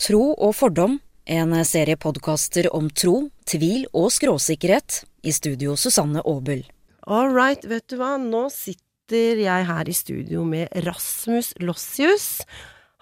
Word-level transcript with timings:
Tro 0.00 0.30
og 0.32 0.54
fordom, 0.56 0.94
en 1.28 1.50
serie 1.68 1.98
podkaster 2.00 2.70
om 2.72 2.86
tro, 2.88 3.26
tvil 3.44 3.82
og 3.92 4.06
skråsikkerhet. 4.14 5.02
I 5.20 5.32
studio 5.36 5.74
Susanne 5.76 6.22
Aabel. 6.24 6.62
All 7.04 7.28
right, 7.28 7.66
vet 7.68 7.84
du 7.92 7.98
hva, 8.00 8.14
nå 8.16 8.46
sitter 8.48 9.42
jeg 9.42 9.66
her 9.68 9.90
i 9.92 9.96
studio 9.98 10.46
med 10.48 10.72
Rasmus 10.86 11.52
Lossius. 11.60 12.46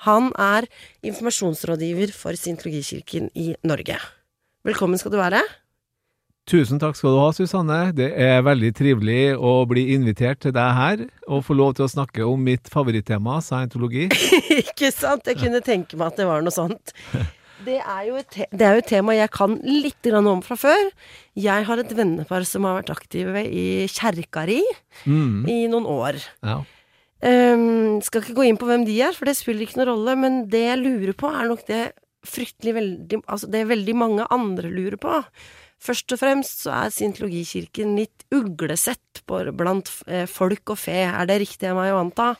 Han 0.08 0.32
er 0.34 0.66
informasjonsrådgiver 1.06 2.10
for 2.16 2.34
Sintologikirken 2.34 3.30
i 3.38 3.52
Norge. 3.62 4.00
Velkommen 4.66 4.98
skal 4.98 5.14
du 5.14 5.20
være. 5.22 5.44
Tusen 6.48 6.80
takk 6.80 6.96
skal 6.96 7.12
du 7.12 7.18
ha, 7.20 7.28
Susanne. 7.36 7.78
Det 7.92 8.06
er 8.24 8.38
veldig 8.46 8.70
trivelig 8.76 9.22
å 9.36 9.50
bli 9.68 9.82
invitert 9.92 10.40
til 10.46 10.54
deg 10.56 10.70
her, 10.78 11.02
og 11.28 11.42
få 11.44 11.56
lov 11.58 11.74
til 11.76 11.84
å 11.84 11.90
snakke 11.92 12.24
om 12.24 12.40
mitt 12.40 12.70
favorittema, 12.72 13.34
scientologi. 13.44 14.06
Ikke 14.62 14.88
sant? 14.94 15.28
Jeg 15.28 15.36
kunne 15.42 15.60
tenke 15.64 15.98
meg 16.00 16.14
at 16.14 16.22
det 16.22 16.28
var 16.30 16.46
noe 16.46 16.54
sånt. 16.54 16.94
Det 17.66 17.76
er 17.82 18.06
jo 18.06 18.16
et, 18.16 18.38
det 18.54 18.64
er 18.64 18.78
jo 18.78 18.84
et 18.84 18.88
tema 18.88 19.16
jeg 19.18 19.32
kan 19.34 19.58
litt 19.66 20.08
om 20.14 20.40
fra 20.46 20.56
før. 20.56 20.88
Jeg 21.36 21.68
har 21.68 21.82
et 21.82 21.92
vennepar 22.00 22.48
som 22.48 22.64
har 22.64 22.80
vært 22.80 22.94
aktive 22.96 23.44
i 23.44 23.68
kjerkari 23.92 24.62
Mm. 25.04 25.44
i 25.46 25.60
noen 25.70 25.84
år. 25.86 26.16
Ja. 26.42 26.62
Um, 27.22 27.98
skal 28.02 28.22
ikke 28.22 28.38
gå 28.38 28.48
inn 28.48 28.56
på 28.58 28.66
hvem 28.70 28.86
de 28.86 28.96
er, 29.02 29.12
for 29.12 29.28
det 29.28 29.36
spiller 29.36 29.66
ikke 29.66 29.82
noen 29.82 29.90
rolle, 29.92 30.16
men 30.16 30.44
det 30.50 30.64
jeg 30.64 30.80
lurer 30.80 31.16
på, 31.18 31.28
er 31.28 31.50
nok 31.50 31.64
det 31.68 31.84
fryktelig 32.26 32.74
veldig 32.74 33.20
Altså, 33.26 33.46
det 33.50 33.66
veldig 33.68 33.94
mange 33.98 34.26
andre 34.34 34.70
lurer 34.72 34.98
på. 35.02 35.20
Først 35.78 36.10
og 36.12 36.18
fremst 36.20 36.64
så 36.64 36.74
er 36.74 36.92
Scientologikirken 36.94 37.94
litt 37.98 38.26
uglesett 38.34 39.22
blant 39.28 39.92
eh, 40.06 40.26
folk 40.26 40.74
og 40.74 40.80
fe. 40.82 41.04
Er 41.06 41.28
det 41.30 41.42
riktig 41.44 41.70
av 41.70 41.78
meg 41.78 41.94
å 41.94 42.02
anta? 42.02 42.34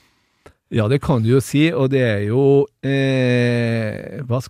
ja, 0.68 0.88
det 0.88 1.00
kan 1.00 1.22
du 1.24 1.30
jo 1.32 1.40
si, 1.40 1.68
og 1.72 1.90
det 1.92 2.04
er 2.04 2.24
jo 2.28 2.66
eh, 2.84 4.22
hva 4.28 4.42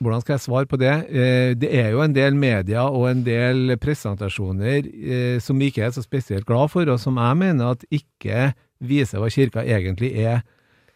Hvordan 0.00 0.22
skal 0.22 0.32
jeg 0.32 0.40
svare 0.40 0.64
på 0.64 0.78
det? 0.80 0.92
Eh, 1.12 1.50
det 1.60 1.68
er 1.76 1.90
jo 1.92 2.00
en 2.00 2.14
del 2.16 2.32
media 2.32 2.86
og 2.88 3.02
en 3.10 3.18
del 3.20 3.74
presentasjoner 3.76 4.86
eh, 4.88 5.36
som 5.44 5.60
vi 5.60 5.68
ikke 5.68 5.82
er 5.84 5.92
så 5.92 6.00
spesielt 6.00 6.46
glad 6.48 6.72
for, 6.72 6.88
og 6.88 6.96
som 7.02 7.18
jeg 7.20 7.36
mener 7.36 7.74
at 7.74 7.84
ikke 7.92 8.54
viser 8.80 9.20
hva 9.20 9.28
kirka 9.28 9.60
egentlig 9.60 10.14
er. 10.16 10.40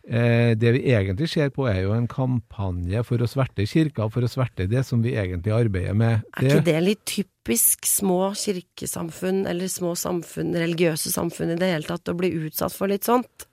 Eh, 0.04 0.52
det 0.60 0.72
vi 0.76 0.82
egentlig 0.92 1.30
ser 1.32 1.48
på, 1.54 1.64
er 1.70 1.80
jo 1.86 1.94
en 1.96 2.08
kampanje 2.10 3.00
for 3.08 3.22
å 3.24 3.28
sverte 3.28 3.64
kirka, 3.68 4.10
for 4.12 4.26
å 4.26 4.28
sverte 4.28 4.66
det 4.68 4.82
som 4.84 5.00
vi 5.04 5.14
egentlig 5.16 5.54
arbeider 5.56 5.96
med. 5.96 6.26
Er 6.36 6.50
ikke 6.50 6.66
det 6.66 6.76
litt 6.84 7.04
typisk 7.08 7.88
små 7.88 8.34
kirkesamfunn, 8.36 9.44
eller 9.48 9.70
små 9.72 9.94
samfunn, 9.96 10.52
religiøse 10.60 11.12
samfunn 11.14 11.54
i 11.54 11.58
det 11.60 11.72
hele 11.72 11.88
tatt, 11.88 12.12
å 12.12 12.18
bli 12.18 12.34
utsatt 12.44 12.76
for 12.76 12.92
litt 12.92 13.08
sånt? 13.08 13.48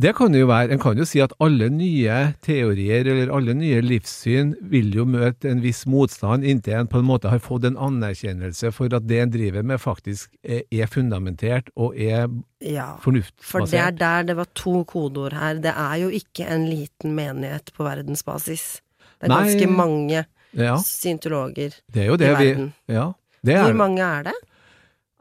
Det 0.00 0.14
kan 0.16 0.32
jo 0.32 0.46
være. 0.48 0.72
En 0.72 0.80
kan 0.80 0.96
jo 0.96 1.04
si 1.04 1.20
at 1.20 1.34
alle 1.44 1.66
nye 1.68 2.14
teorier 2.40 3.04
eller 3.12 3.28
alle 3.36 3.52
nye 3.52 3.82
livssyn 3.84 4.54
vil 4.72 4.88
jo 4.96 5.04
møte 5.04 5.50
en 5.50 5.60
viss 5.60 5.82
motstand 5.84 6.46
inntil 6.48 6.78
en 6.78 6.88
på 6.88 7.02
en 7.02 7.08
måte 7.10 7.28
har 7.28 7.42
fått 7.44 7.66
en 7.68 7.76
anerkjennelse 7.76 8.70
for 8.72 8.94
at 8.96 9.04
det 9.04 9.18
en 9.20 9.34
driver 9.34 9.66
med 9.68 9.82
faktisk 9.82 10.30
er, 10.42 10.62
er 10.72 10.88
fundamentert 10.88 11.68
og 11.76 11.98
er 12.00 12.30
Ja. 12.62 12.94
For 13.02 13.66
det 13.66 13.74
er 13.80 13.90
der 13.90 14.22
det 14.22 14.36
var 14.38 14.48
to 14.54 14.84
kodeord 14.88 15.36
her. 15.36 15.60
Det 15.60 15.74
er 15.76 15.96
jo 16.00 16.08
ikke 16.08 16.46
en 16.48 16.68
liten 16.70 17.12
menighet 17.18 17.72
på 17.76 17.84
verdensbasis. 17.84 18.80
Det 19.20 19.28
er 19.28 19.34
Nei. 19.34 19.42
ganske 19.44 19.68
mange 19.68 20.24
Ja, 20.56 20.76
syntologer 20.76 21.72
det 21.92 22.02
er 22.02 22.06
jo 22.06 22.14
i 22.14 22.20
det 22.20 22.32
vi. 22.38 22.48
Ja, 22.88 23.12
det 23.44 23.54
er, 23.56 23.62
Hvor 23.64 23.76
mange 23.76 24.02
er 24.02 24.22
det? 24.30 24.34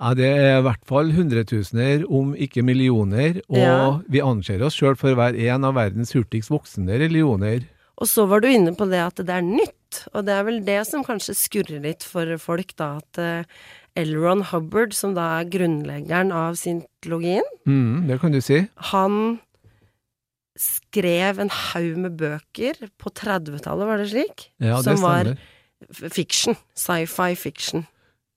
Ja, 0.02 0.14
det 0.18 0.26
er 0.32 0.60
i 0.60 0.64
hvert 0.66 0.86
fall 0.90 1.12
hundretusener, 1.14 2.04
om 2.10 2.34
ikke 2.36 2.64
millioner, 2.66 3.42
og 3.50 3.58
Ja. 3.58 4.00
vi 4.10 4.20
anser 4.26 4.64
oss 4.66 4.76
sjøl 4.80 4.98
for 4.98 5.14
å 5.14 5.20
være 5.20 5.38
en 5.54 5.64
av 5.70 5.76
verdens 5.78 6.12
hurtigst 6.14 6.50
voksende 6.50 6.98
religioner. 7.00 7.68
Og 8.02 8.08
så 8.10 8.26
var 8.28 8.42
du 8.42 8.48
inne 8.50 8.74
på 8.76 8.90
det 8.90 8.98
at 9.06 9.16
det 9.22 9.30
er 9.30 9.46
nytt, 9.46 10.08
og 10.16 10.26
det 10.26 10.34
er 10.34 10.44
vel 10.48 10.60
det 10.66 10.80
som 10.88 11.04
kanskje 11.06 11.36
skurrer 11.38 11.82
litt 11.84 12.02
for 12.04 12.26
folk, 12.42 12.74
da, 12.76 12.98
at 12.98 13.46
Elron. 13.96 14.24
Ron 14.24 14.42
Hubbard, 14.48 14.94
som 14.96 15.14
da 15.14 15.42
er 15.42 15.50
grunnleggeren 15.52 16.32
av 16.32 16.56
syntologien, 16.56 17.44
Mm, 17.68 18.08
det 18.08 18.20
kan 18.22 18.32
du 18.32 18.40
si. 18.42 18.68
han 18.78 19.40
skrev 20.58 21.40
en 21.40 21.50
haug 21.50 21.98
med 21.98 22.18
bøker 22.20 22.78
på 23.00 23.12
30-tallet, 23.14 23.88
var 23.88 23.98
det 24.02 24.10
slik? 24.12 24.48
Ja, 24.62 24.78
det 24.82 24.84
som 24.84 24.98
stemmer. 24.98 25.38
var 25.92 26.10
fiction. 26.12 26.56
Sci-fi 26.76 27.36
fiction. 27.36 27.86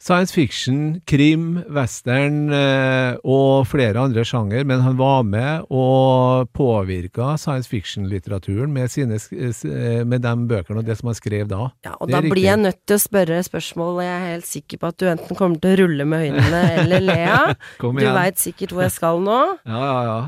Science 0.04 0.34
fiction, 0.36 0.98
krim, 1.08 1.62
western 1.72 2.50
eh, 2.52 3.14
og 3.24 3.62
flere 3.70 4.02
andre 4.02 4.20
sjanger, 4.28 4.66
men 4.68 4.82
han 4.84 4.98
var 4.98 5.22
med 5.24 5.62
og 5.72 6.50
påvirka 6.52 7.30
science 7.40 7.70
fiction-litteraturen 7.72 8.68
med, 8.74 8.92
s- 8.92 9.64
eh, 9.64 10.02
med 10.04 10.20
de 10.26 10.34
bøkene 10.50 10.82
og 10.82 10.84
det 10.84 10.98
som 10.98 11.08
han 11.08 11.16
skrev 11.16 11.48
da. 11.48 11.70
Ja, 11.88 11.94
og 11.96 12.12
da 12.12 12.20
riktig. 12.20 12.34
blir 12.34 12.44
jeg 12.50 12.60
nødt 12.66 12.82
til 12.84 12.98
å 12.98 13.00
spørre 13.00 13.40
spørsmål, 13.48 14.02
jeg 14.04 14.12
er 14.18 14.28
helt 14.34 14.50
sikker 14.50 14.82
på 14.84 14.90
at 14.92 14.98
du 15.00 15.06
enten 15.14 15.40
kommer 15.40 15.62
til 15.64 15.72
å 15.72 15.80
rulle 15.86 16.04
med 16.12 16.28
øynene 16.28 16.62
eller 16.84 17.00
le 17.08 17.18
av. 17.38 17.54
Du 18.04 18.04
veit 18.20 18.44
sikkert 18.44 18.76
hvor 18.76 18.84
jeg 18.84 18.92
skal 18.98 19.24
nå. 19.24 19.40
Ja, 19.64 19.80
ja, 19.88 20.04
ja. 20.04 20.20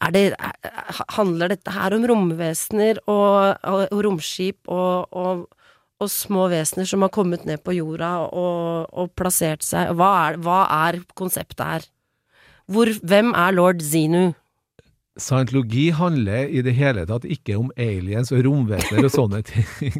Er 0.00 0.12
det, 0.14 0.22
er, 0.40 0.52
handler 1.12 1.50
dette 1.52 1.72
her 1.74 1.92
om 1.92 2.04
romvesener 2.08 2.98
og, 3.04 3.56
og, 3.68 3.82
og 3.92 3.98
romskip 4.06 4.58
og, 4.72 5.10
og, 5.12 5.42
og 6.00 6.10
små 6.12 6.48
vesener 6.52 6.88
som 6.88 7.04
har 7.04 7.12
kommet 7.14 7.46
ned 7.48 7.62
på 7.64 7.76
jorda 7.76 8.12
og, 8.26 8.90
og 8.90 9.12
plassert 9.18 9.64
seg? 9.66 9.92
Hva 9.98 10.10
er, 10.26 10.38
hva 10.40 10.60
er 10.88 11.02
konseptet 11.18 11.64
her? 11.64 11.88
Hvor, 12.70 12.90
hvem 13.02 13.34
er 13.34 13.56
lord 13.56 13.82
Zenu? 13.82 14.30
Scientologi 15.20 15.88
handler 15.92 16.48
i 16.48 16.62
det 16.64 16.72
hele 16.78 17.02
tatt 17.08 17.26
ikke 17.28 17.56
om 17.58 17.72
aliens 17.80 18.30
og 18.32 18.44
romvesener 18.46 19.08
og 19.08 19.12
sånne 19.12 19.40
ting. 19.44 19.96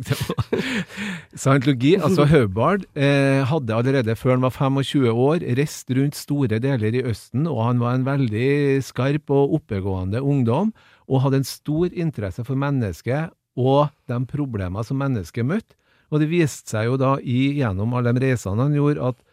Scientologi, 1.41 1.97
altså 1.99 2.25
Hubbard, 2.31 2.87
eh, 2.95 3.43
hadde 3.51 3.75
allerede 3.77 4.15
før 4.17 4.37
han 4.37 4.47
var 4.47 4.55
25 4.55 5.11
år 5.11 5.45
reist 5.59 5.91
rundt 5.99 6.17
store 6.17 6.61
deler 6.63 6.95
i 6.95 7.03
Østen, 7.11 7.49
og 7.51 7.65
han 7.67 7.83
var 7.83 7.99
en 7.99 8.07
veldig 8.07 8.81
skarp 8.87 9.35
og 9.35 9.59
oppegående 9.59 10.23
ungdom, 10.23 10.73
og 11.11 11.27
hadde 11.27 11.43
en 11.43 11.49
stor 11.49 11.91
interesse 11.91 12.47
for 12.47 12.57
mennesket 12.57 13.35
og 13.59 13.91
de 14.09 14.23
problemer 14.31 14.87
som 14.87 15.03
mennesket 15.03 15.47
møtte. 15.47 15.75
Og 16.11 16.23
det 16.23 16.31
viste 16.31 16.75
seg 16.75 16.89
jo 16.91 16.97
da 17.01 17.17
i, 17.23 17.57
gjennom 17.61 17.95
alle 17.97 18.13
de 18.17 18.25
reisene 18.27 18.67
han 18.67 18.77
gjorde, 18.77 19.13
at 19.13 19.27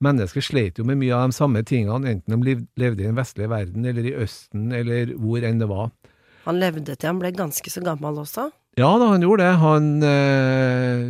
Mennesker 0.00 0.40
slet 0.44 0.78
jo 0.80 0.84
med 0.88 0.96
mye 0.96 1.12
av 1.12 1.28
de 1.28 1.36
samme 1.36 1.60
tingene, 1.68 2.08
enten 2.08 2.40
de 2.40 2.54
levde 2.80 3.02
i 3.02 3.08
den 3.08 3.18
vestlige 3.18 3.50
verden, 3.52 3.84
eller 3.84 4.06
i 4.08 4.14
Østen, 4.16 4.70
eller 4.72 5.12
hvor 5.20 5.44
enn 5.44 5.60
det 5.60 5.68
var. 5.68 5.90
Han 6.46 6.60
levde 6.60 6.94
til 6.94 7.10
han 7.10 7.20
ble 7.20 7.32
ganske 7.36 7.72
så 7.72 7.82
gammel 7.84 8.22
også. 8.22 8.46
Ja 8.80 8.94
da, 8.96 9.10
han 9.12 9.24
gjorde 9.24 9.44
det. 9.44 9.58
Han 9.60 9.88
eh, 10.06 11.02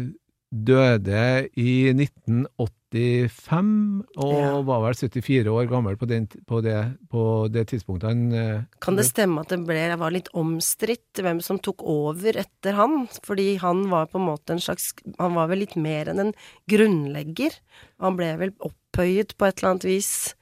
døde 0.50 1.46
i 1.54 1.92
1985, 1.94 4.02
og 4.18 4.32
Ja. 4.34 4.48
var 4.66 4.80
vel 4.82 4.94
74 4.98 5.46
år 5.46 5.68
gammel 5.70 5.94
på, 5.96 6.08
den, 6.10 6.26
på, 6.26 6.58
det, 6.60 6.74
på 7.08 7.46
det 7.52 7.68
tidspunktet 7.70 8.08
han 8.10 8.32
eh, 8.34 8.62
Kan 8.82 8.96
det 8.98 9.06
stemme 9.06 9.40
at 9.44 9.48
det 9.48 9.60
ble, 9.66 9.78
var 9.96 10.10
litt 10.10 10.28
omstridt 10.34 11.22
hvem 11.22 11.38
som 11.40 11.58
tok 11.62 11.84
over 11.86 12.34
etter 12.42 12.74
han? 12.74 13.06
Fordi 13.22 13.54
han 13.62 13.84
var 13.90 14.06
på 14.10 14.18
en 14.18 14.26
måte 14.26 14.52
en 14.56 14.62
slags 14.62 14.90
Han 15.18 15.34
var 15.38 15.46
vel 15.52 15.62
litt 15.62 15.76
mer 15.76 16.10
enn 16.10 16.18
en 16.26 16.34
grunnlegger. 16.68 17.54
Han 18.02 18.16
ble 18.18 18.32
vel 18.40 18.52
opphøyet 18.58 19.36
på 19.38 19.46
et 19.46 19.58
eller 19.60 19.70
annet 19.70 19.86
vis, 19.86 20.34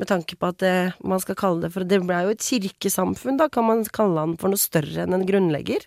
med 0.00 0.08
tanke 0.08 0.36
på 0.40 0.48
at 0.48 0.58
det, 0.64 0.94
man 1.04 1.20
skal 1.20 1.36
kalle 1.36 1.60
det 1.66 1.72
for 1.74 1.84
Det 1.84 2.00
ble 2.00 2.22
jo 2.24 2.32
et 2.32 2.40
kirkesamfunn, 2.40 3.36
da. 3.36 3.50
Kan 3.52 3.68
man 3.68 3.84
kalle 3.84 4.24
han 4.24 4.38
for 4.40 4.48
noe 4.48 4.56
større 4.60 5.04
enn 5.04 5.12
en 5.12 5.28
grunnlegger? 5.28 5.84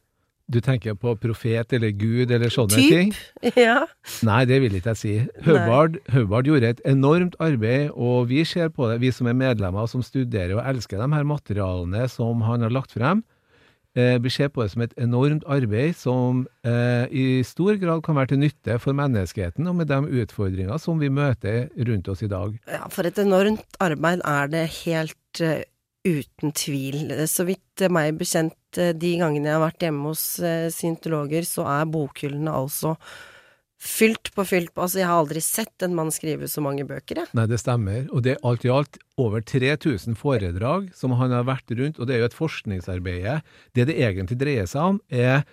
Du 0.52 0.59
tenker 0.59 0.96
på 1.00 1.14
profet 1.22 1.72
eller 1.74 1.94
Gud 1.96 2.31
eller 2.31 2.52
sånne 2.52 2.76
Typ. 2.76 2.92
ting? 2.92 3.14
Ja. 3.66 3.86
Nei, 4.28 4.44
det 4.50 4.59
vil 4.64 4.76
ikke 4.78 4.92
jeg 4.94 5.00
si. 5.00 5.14
Hubbard, 5.46 6.00
Hubbard 6.12 6.50
gjorde 6.50 6.74
et 6.76 6.81
enormt 6.90 7.38
arbeid, 7.44 7.92
og 7.96 8.28
vi 8.31 8.44
ser 8.48 8.74
på 8.74 8.90
det, 8.92 9.00
vi 9.04 9.12
som 9.16 9.30
er 9.31 9.38
medlemmer 9.40 9.88
som 9.90 10.04
studerer 10.04 10.58
og 10.58 10.66
elsker 10.68 11.00
de 11.00 11.08
her 11.16 11.28
materialene 11.28 12.08
som 12.12 12.44
han 12.48 12.66
har 12.66 12.76
lagt 12.76 12.96
frem. 12.96 13.24
Eh, 13.94 14.18
vi 14.18 14.30
ser 14.34 14.50
på 14.50 14.64
det 14.64 14.72
som 14.74 14.81
et 14.81 14.94
enormt 14.98 15.44
arbeid 15.46 15.94
som 15.94 16.48
eh, 16.66 17.06
i 17.13 17.25
stor 17.45 17.78
grad 17.78 18.01
kan 18.01 18.18
være 18.18 18.31
til 18.31 18.40
nytte 18.42 18.80
for 18.81 18.98
menneskeheten 18.98 19.69
og 19.69 19.75
med 19.78 19.92
de 19.92 20.24
utfordringer 20.24 20.81
som 20.81 20.98
vi 20.98 21.12
møter 21.13 21.68
rundt 21.78 22.10
oss 22.10 22.24
i 22.25 22.31
dag. 22.31 22.57
ja, 22.66 22.88
for 22.90 23.06
et 23.06 23.22
enormt 23.22 23.78
arbeid 23.80 24.25
er 24.25 24.50
det 24.50 24.66
helt 24.81 25.44
uh, 25.45 25.62
uten 26.04 26.56
tvil. 26.57 27.13
Så 27.30 27.45
vidt 27.45 27.86
meg 27.94 28.18
bekjent, 28.18 28.57
eh, 28.81 28.94
de 28.98 29.14
gangene 29.22 29.50
jeg 29.50 29.58
har 29.58 29.64
vært 29.66 29.86
hjemme 29.86 30.10
hos 30.12 30.24
uh, 30.44 30.70
syntologer, 30.74 31.46
så 31.48 31.66
er 31.70 31.90
bokhyllene 31.94 32.54
altså 32.64 32.96
fylt 33.84 34.31
på 34.36 34.46
fylt 34.48 34.72
på. 34.74 34.86
Altså, 34.86 35.02
jeg 35.02 35.10
har 35.10 35.20
aldri 35.20 35.42
sett 35.44 35.84
en 35.84 35.96
mann 35.98 36.12
skrive 36.14 36.48
så 36.48 36.64
mange 36.64 36.86
bøker, 36.88 37.20
jeg. 37.20 37.31
Nei, 37.36 37.46
det 37.52 37.60
stemmer. 37.60 38.06
Og 38.16 38.24
det 38.25 38.36
er 38.36 38.46
alt 38.48 38.64
i 38.64 38.72
alt 38.72 39.00
over 39.20 39.44
3000 39.44 40.16
foredrag 40.20 40.88
som 40.98 41.16
han 41.20 41.36
har 41.36 41.46
vært 41.50 41.74
rundt, 41.75 42.00
og 42.00 42.08
det 42.08 42.16
er 42.16 42.24
jo 42.24 42.30
et 42.31 42.38
forskningsarbeid. 42.38 43.44
Det 43.75 43.88
det 43.90 43.98
egentlig 44.00 44.40
dreier 44.40 44.70
seg 44.70 44.96
om, 44.96 45.02
er 45.12 45.44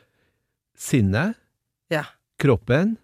sinnet, 0.78 1.36
Ja. 1.90 2.04
kroppen 2.38 2.96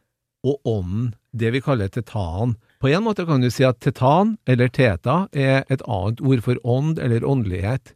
og 0.47 0.61
ånden, 0.65 1.15
det 1.35 1.51
vi 1.53 1.61
kaller 1.61 1.91
tetan. 1.91 2.55
På 2.81 2.89
en 2.89 3.03
måte 3.03 3.27
kan 3.27 3.43
du 3.43 3.51
si 3.51 3.65
at 3.67 3.81
tetan, 3.81 4.37
eller 4.47 4.69
teta, 4.69 5.29
er 5.35 5.65
et 5.69 5.83
annet 5.83 6.21
ord 6.23 6.43
for 6.45 6.61
ånd 6.63 7.01
eller 7.03 7.27
åndelighet. 7.27 7.93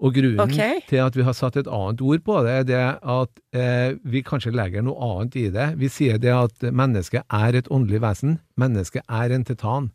Og 0.00 0.14
grunnen 0.16 0.40
okay. 0.40 0.80
til 0.88 1.02
at 1.04 1.16
vi 1.16 1.24
har 1.26 1.36
satt 1.36 1.58
et 1.60 1.68
annet 1.68 2.00
ord 2.00 2.22
på 2.24 2.38
det, 2.46 2.52
er 2.62 2.66
det 2.68 2.84
at 3.14 3.40
eh, 3.52 3.98
vi 4.08 4.22
kanskje 4.24 4.54
legger 4.56 4.84
noe 4.86 4.96
annet 4.96 5.36
i 5.36 5.46
det. 5.52 5.66
Vi 5.80 5.90
sier 5.92 6.20
det 6.20 6.32
at 6.32 6.64
mennesket 6.72 7.26
er 7.28 7.58
et 7.58 7.68
åndelig 7.68 8.00
vesen. 8.06 8.38
Mennesket 8.60 9.04
er 9.04 9.36
en 9.36 9.44
tetan. 9.44 9.90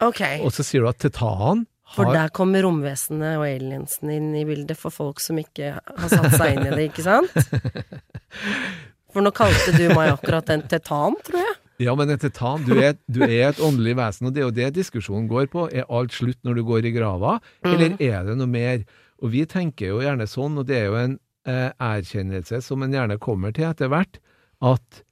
Ok. 0.00 0.22
Og 0.40 0.52
så 0.56 0.64
sier 0.64 0.84
du 0.84 0.90
at 0.90 1.00
tetanen 1.04 1.66
For 1.92 2.08
der 2.12 2.32
kommer 2.34 2.64
romvesenet 2.64 3.36
og 3.36 3.44
aliensene 3.46 4.16
inn 4.18 4.32
i 4.36 4.46
bildet 4.48 4.80
for 4.80 4.94
folk 4.94 5.20
som 5.22 5.38
ikke 5.40 5.76
har 5.76 6.10
satt 6.12 6.32
seg 6.34 6.56
inn 6.56 6.66
i 6.66 6.72
det, 6.72 6.88
ikke 6.90 7.04
sant? 7.04 7.30
For 9.16 9.24
nå 9.24 9.30
kalte 9.32 9.72
du 9.72 9.86
meg 9.94 10.10
akkurat 10.10 10.50
en 10.52 10.64
tetan, 10.68 11.14
tror 11.24 11.40
jeg. 11.40 11.54
Ja, 11.86 11.92
men 11.96 12.10
en 12.12 12.20
tetan, 12.20 12.64
du 12.64 12.74
er, 12.80 12.98
du 13.08 13.22
er 13.24 13.50
et 13.50 13.60
åndelig 13.64 13.94
vesen, 13.96 14.28
og 14.28 14.34
det 14.34 14.42
er 14.42 14.46
jo 14.46 14.54
det 14.58 14.68
diskusjonen 14.76 15.28
går 15.28 15.48
på. 15.52 15.66
Er 15.72 15.88
alt 15.92 16.12
slutt 16.16 16.40
når 16.44 16.58
du 16.58 16.62
går 16.68 16.88
i 16.88 16.92
grava, 16.92 17.38
eller 17.64 17.96
er 18.00 18.28
det 18.28 18.36
noe 18.40 18.48
mer? 18.50 18.84
Og 19.22 19.32
vi 19.32 19.46
tenker 19.48 19.92
jo 19.94 20.02
gjerne 20.04 20.26
sånn, 20.28 20.58
og 20.60 20.68
det 20.68 20.80
er 20.80 20.90
jo 20.90 20.98
en 21.00 21.16
eh, 21.48 21.70
erkjennelse 21.72 22.60
som 22.64 22.84
en 22.84 22.94
gjerne 22.94 23.18
kommer 23.22 23.54
til 23.56 23.68
etter 23.70 23.90
hvert, 23.92 24.20
at 24.64 25.02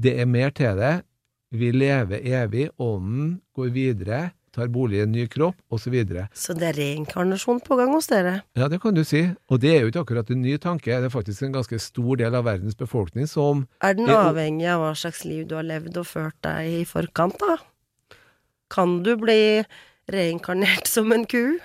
det 0.00 0.16
er 0.20 0.30
mer 0.30 0.54
til 0.54 0.78
det. 0.78 0.94
Vi 1.54 1.70
lever 1.74 2.24
evig, 2.26 2.68
ånden 2.82 3.36
går 3.54 3.70
videre, 3.74 4.22
tar 4.54 4.70
bolig 4.70 5.00
i 5.00 5.02
en 5.04 5.12
ny 5.14 5.26
kropp, 5.30 5.56
osv. 5.74 5.94
Så 6.06 6.26
så 6.46 6.56
det 6.58 6.68
er 6.70 6.78
reinkarnasjon 6.78 7.60
på 7.66 7.78
gang 7.78 7.92
hos 7.94 8.08
dere. 8.10 8.36
Ja, 8.58 8.68
det 8.70 8.80
kan 8.82 8.94
du 8.94 9.02
si. 9.06 9.24
Og 9.50 9.60
det 9.62 9.72
er 9.72 9.82
jo 9.82 9.90
ikke 9.90 10.04
akkurat 10.04 10.30
en 10.30 10.42
ny 10.42 10.56
tanke, 10.62 10.90
det 10.90 11.10
er 11.10 11.14
faktisk 11.14 11.46
en 11.46 11.54
ganske 11.56 11.78
stor 11.82 12.20
del 12.22 12.34
av 12.38 12.46
verdens 12.46 12.78
befolkning 12.78 13.30
som 13.30 13.66
Er 13.82 13.98
den 13.98 14.10
avhengig 14.10 14.68
av 14.70 14.82
hva 14.82 14.92
slags 14.98 15.24
liv 15.26 15.46
du 15.50 15.56
har 15.58 15.66
levd 15.66 15.98
og 16.02 16.06
ført 16.10 16.38
deg 16.46 16.82
i 16.82 16.84
forkant, 16.88 17.38
da? 17.42 17.58
Kan 18.74 19.02
du 19.06 19.14
bli 19.18 19.64
reinkarnert 20.10 20.90
som 20.94 21.12
en 21.14 21.26
ku? 21.26 21.58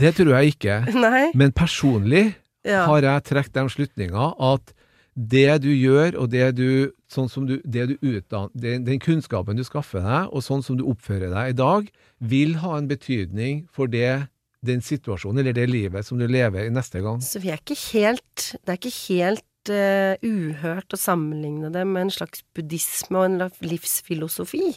Det 0.00 0.14
tror 0.16 0.32
jeg 0.38 0.54
ikke. 0.56 0.80
Nei? 1.06 1.28
Men 1.34 1.52
personlig 1.54 2.34
Ja. 2.64 2.86
har 2.88 3.04
jeg 3.04 3.24
trukket 3.28 3.52
den 3.54 3.68
slutninga 3.68 4.30
at 4.40 4.72
det 5.14 5.62
du 5.62 5.68
gjør, 5.70 6.16
og 6.18 6.30
det 6.32 6.56
du, 6.58 6.90
sånn 7.12 7.28
som 7.30 7.44
du, 7.46 7.60
det 7.62 7.84
du 7.92 7.94
utdanner, 8.02 8.50
den, 8.58 8.82
den 8.86 8.98
kunnskapen 8.98 9.54
du 9.54 9.62
skaffer 9.62 10.02
deg, 10.02 10.32
og 10.34 10.42
sånn 10.42 10.64
som 10.64 10.78
du 10.80 10.82
oppfører 10.90 11.30
deg 11.30 11.52
i 11.52 11.58
dag, 11.60 11.90
vil 12.18 12.56
ha 12.64 12.72
en 12.80 12.88
betydning 12.90 13.66
for 13.70 13.86
det, 13.86 14.26
den 14.64 14.80
situasjonen 14.82 15.42
eller 15.44 15.54
det 15.54 15.68
livet 15.70 16.08
som 16.08 16.18
du 16.18 16.26
lever 16.26 16.66
i 16.66 16.72
neste 16.72 17.04
gang. 17.04 17.20
Så 17.22 17.38
vi 17.44 17.52
er 17.52 17.60
ikke 17.60 17.76
helt 17.92 18.54
Det 18.64 18.72
er 18.72 18.80
ikke 18.80 18.96
helt 19.12 19.70
uh, 19.70 20.14
uhørt 20.24 20.96
å 20.96 20.98
sammenligne 20.98 21.70
det 21.74 21.84
med 21.86 22.08
en 22.08 22.14
slags 22.16 22.42
buddhisme 22.56 23.20
og 23.20 23.28
en 23.28 23.52
livsfilosofi. 23.62 24.72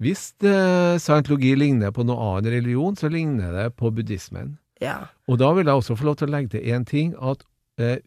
Hvis 0.00 0.30
eh, 0.40 0.96
scientologi 0.96 1.52
ligner 1.58 1.92
på 1.92 2.06
noen 2.08 2.22
annen 2.24 2.54
religion, 2.54 2.96
så 2.96 3.10
ligner 3.12 3.52
det 3.52 3.66
på 3.76 3.90
buddhismen. 3.92 4.56
Ja. 4.80 5.10
Og 5.28 5.40
da 5.42 5.50
vil 5.52 5.68
jeg 5.68 5.76
også 5.76 5.96
få 6.00 6.08
lov 6.08 6.16
til 6.16 6.30
å 6.30 6.34
legge 6.34 6.54
til 6.54 6.72
én 6.72 6.86
ting, 6.88 7.12
at 7.20 7.44
eh, 7.76 8.00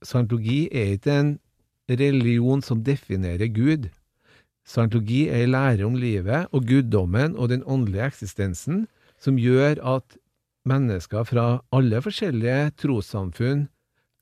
scientologi 0.00 0.70
er 0.72 0.94
ikke 0.96 1.18
en 1.20 1.34
religion 1.92 2.64
som 2.64 2.80
definerer 2.86 3.52
Gud. 3.52 3.90
Scientologi 4.64 5.26
er 5.28 5.44
en 5.44 5.52
lære 5.52 5.84
om 5.84 5.98
livet 6.00 6.48
og 6.56 6.64
guddommen 6.64 7.36
og 7.36 7.52
den 7.52 7.64
åndelige 7.68 8.08
eksistensen 8.08 8.86
som 9.20 9.36
gjør 9.36 9.76
at 9.84 10.16
mennesker 10.64 11.26
fra 11.28 11.46
alle 11.76 12.00
forskjellige 12.00 12.72
trossamfunn 12.80 13.66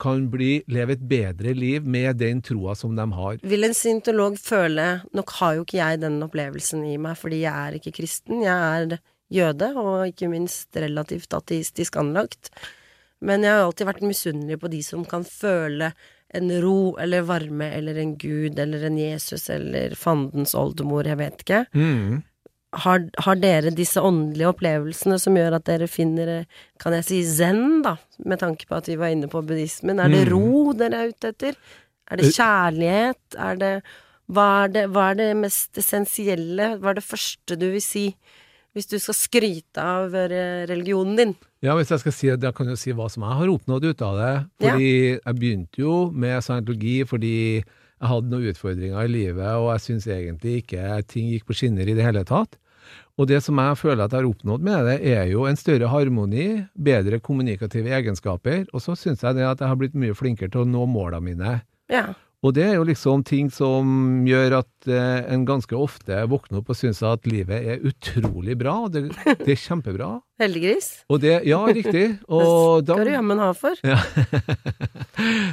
kan 0.03 0.27
bli, 0.33 0.57
leve 0.73 0.97
et 0.97 1.07
bedre 1.07 1.55
liv 1.55 1.87
med 1.87 2.19
den 2.21 2.43
troa 2.45 2.75
som 2.79 2.97
de 2.99 3.07
har. 3.15 3.39
Vil 3.47 3.69
en 3.69 3.77
syntolog 3.77 4.39
føle 4.41 4.87
Nok 5.15 5.35
har 5.39 5.57
jo 5.57 5.67
ikke 5.67 5.79
jeg 5.79 6.03
den 6.03 6.21
opplevelsen 6.27 6.85
i 6.91 6.97
meg, 7.01 7.17
fordi 7.21 7.45
jeg 7.45 7.55
er 7.55 7.79
ikke 7.79 7.95
kristen. 8.01 8.43
Jeg 8.45 8.57
er 8.83 8.99
jøde, 9.33 9.69
og 9.79 10.09
ikke 10.11 10.31
minst 10.33 10.77
relativt 10.77 11.35
ateistisk 11.37 11.97
anlagt. 12.01 12.51
Men 13.23 13.47
jeg 13.47 13.55
har 13.55 13.69
alltid 13.69 13.89
vært 13.89 14.05
misunnelig 14.05 14.59
på 14.61 14.71
de 14.73 14.83
som 14.85 15.07
kan 15.07 15.25
føle 15.29 15.93
en 16.33 16.51
ro 16.65 16.97
eller 17.01 17.27
varme 17.29 17.69
eller 17.77 17.99
en 18.01 18.17
gud 18.19 18.59
eller 18.59 18.87
en 18.89 18.99
Jesus 18.99 19.51
eller 19.53 19.95
fandens 19.99 20.57
oldemor, 20.59 21.07
jeg 21.07 21.21
vet 21.21 21.45
ikke. 21.45 21.65
Mm. 21.77 22.23
Har, 22.73 23.03
har 23.21 23.37
dere 23.37 23.71
disse 23.77 24.01
åndelige 24.01 24.49
opplevelsene 24.49 25.19
som 25.21 25.35
gjør 25.37 25.59
at 25.59 25.67
dere 25.69 25.89
finner, 25.93 26.29
eh, 26.41 26.45
kan 26.81 26.95
jeg 26.97 27.05
si, 27.05 27.19
zen, 27.29 27.83
da, 27.85 27.99
med 28.25 28.41
tanke 28.41 28.65
på 28.69 28.79
at 28.79 28.89
vi 28.89 28.97
var 28.97 29.13
inne 29.13 29.29
på 29.29 29.43
buddhismen? 29.45 30.01
Er 30.01 30.09
det 30.09 30.23
Mm. 30.27 30.31
ro 30.33 30.73
dere 30.73 31.03
er 31.03 31.09
ute 31.13 31.29
etter? 31.35 31.59
Er 32.11 32.17
det 32.17 32.33
kjærlighet? 32.33 33.37
Er 33.37 33.57
det 33.61 33.83
hva, 34.33 34.65
er 34.65 34.69
det 34.73 34.87
hva 34.91 35.11
er 35.11 35.15
det 35.21 35.37
mest 35.37 35.77
essensielle? 35.77 36.79
Hva 36.81 36.91
er 36.91 36.95
det 36.95 37.05
første 37.05 37.59
du 37.61 37.71
vil 37.73 37.81
si 37.85 38.15
hvis 38.73 38.89
du 38.89 38.97
skal 38.99 39.15
skryte 39.15 39.77
av 39.85 40.15
eh, 40.17 40.65
religionen 40.67 41.17
din? 41.17 41.35
Ja, 41.63 41.75
hvis 41.77 41.91
jeg 41.93 42.01
skal 42.01 42.13
si 42.17 42.27
det, 42.33 42.41
jeg 42.43 42.55
kan 42.57 42.67
jo 42.73 42.75
si 42.81 42.93
hva 42.97 43.11
som 43.13 43.23
jeg 43.23 43.37
har 43.37 43.53
oppnådd 43.53 43.85
ut 43.85 44.01
av 44.03 44.17
det. 44.17 44.33
Fordi 44.65 44.91
jeg 45.21 45.35
begynte 45.39 45.77
jo 45.85 46.11
med 46.11 46.41
scientologi 46.43 47.03
fordi 47.05 47.35
jeg 47.61 48.09
hadde 48.11 48.33
noen 48.33 48.49
utfordringer 48.51 49.05
i 49.05 49.13
livet, 49.13 49.47
og 49.61 49.69
jeg 49.77 49.85
syns 49.85 50.09
egentlig 50.11 50.63
ikke 50.65 51.03
ting 51.07 51.29
gikk 51.31 51.45
på 51.47 51.55
skinner 51.55 51.87
i 51.87 51.95
det 51.95 52.03
hele 52.03 52.25
tatt. 52.25 52.57
Og 53.21 53.29
det 53.29 53.43
som 53.45 53.61
jeg 53.61 53.79
føler 53.81 54.07
at 54.07 54.15
jeg 54.15 54.23
har 54.23 54.31
oppnådd 54.31 54.65
med 54.65 54.89
det, 54.89 54.99
er 55.13 55.27
jo 55.31 55.45
en 55.49 55.59
større 55.59 55.91
harmoni, 55.93 56.47
bedre 56.75 57.21
kommunikative 57.21 57.93
egenskaper, 57.93 58.65
og 58.73 58.85
så 58.85 58.97
syns 58.99 59.25
jeg 59.25 59.37
det 59.39 59.47
at 59.49 59.61
jeg 59.61 59.69
har 59.69 59.81
blitt 59.81 59.99
mye 59.99 60.17
flinkere 60.17 60.53
til 60.53 60.65
å 60.65 60.69
nå 60.69 60.87
målene 60.91 61.25
mine. 61.27 61.57
Ja. 61.93 62.11
Og 62.43 62.57
det 62.57 62.65
er 62.67 62.73
jo 62.75 62.87
liksom 62.89 63.21
ting 63.23 63.53
som 63.55 64.25
gjør 64.27 64.57
at 64.65 64.89
eh, 64.91 65.21
en 65.31 65.45
ganske 65.47 65.77
ofte 65.79 66.17
våkner 66.27 66.59
opp 66.59 66.73
og 66.75 66.79
syns 66.79 66.99
at 67.07 67.29
livet 67.31 67.69
er 67.75 67.85
utrolig 67.87 68.57
bra, 68.59 68.89
det, 68.91 69.05
det 69.45 69.55
er 69.55 69.61
kjempebra. 69.63 70.09
Heldiggris? 70.43 70.89
Ja, 71.47 71.61
riktig. 71.69 72.09
Og 72.27 72.83
det 72.83 72.97
Skal 72.97 73.07
du 73.07 73.15
jammen 73.15 73.45
ha 73.45 73.53
for. 73.55 73.79
Ja. 73.87 74.01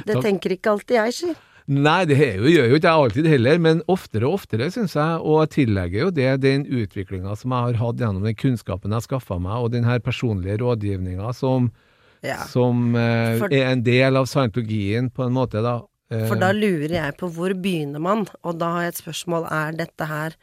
Det 0.08 0.18
tenker 0.26 0.56
ikke 0.56 0.74
alltid 0.74 0.98
jeg, 0.98 1.16
sier. 1.20 1.38
Nei, 1.70 2.00
det 2.10 2.16
jo, 2.18 2.48
gjør 2.50 2.66
jo 2.72 2.78
ikke 2.80 2.88
jeg 2.90 3.00
alltid 3.04 3.26
heller, 3.30 3.58
men 3.62 3.80
oftere 3.86 4.26
og 4.26 4.40
oftere, 4.40 4.66
syns 4.74 4.96
jeg. 4.98 5.20
Og 5.22 5.36
jeg 5.44 5.50
tillegger 5.54 6.00
jo 6.02 6.10
det 6.16 6.30
den 6.42 6.64
utviklinga 6.66 7.36
som 7.38 7.54
jeg 7.54 7.68
har 7.68 7.78
hatt 7.78 8.00
gjennom 8.02 8.24
den 8.26 8.34
kunnskapen 8.34 8.90
jeg 8.96 9.06
skaffa 9.06 9.38
meg, 9.38 9.54
og 9.62 9.70
den 9.76 9.86
her 9.86 10.00
personlige 10.02 10.58
rådgivninga 10.64 11.30
som, 11.38 11.70
Ja. 12.26 12.40
som 12.50 12.96
eh, 12.96 13.38
For- 13.38 13.54
er 13.54 13.70
en 13.70 13.82
del 13.86 14.16
av 14.18 14.26
scientologien, 14.26 15.10
på 15.14 15.24
en 15.28 15.32
måte, 15.32 15.62
da. 15.62 15.76
Eh, 16.10 16.26
For 16.26 16.34
da 16.36 16.50
lurer 16.52 16.90
jeg 16.90 17.16
på 17.16 17.30
hvor 17.32 17.54
begynner 17.54 18.00
man, 18.02 18.26
og 18.42 18.58
da 18.58 18.72
har 18.74 18.82
jeg 18.82 18.88
et 18.96 19.02
spørsmål, 19.04 19.46
er 19.52 19.72
dette 19.78 20.06
her 20.10 20.34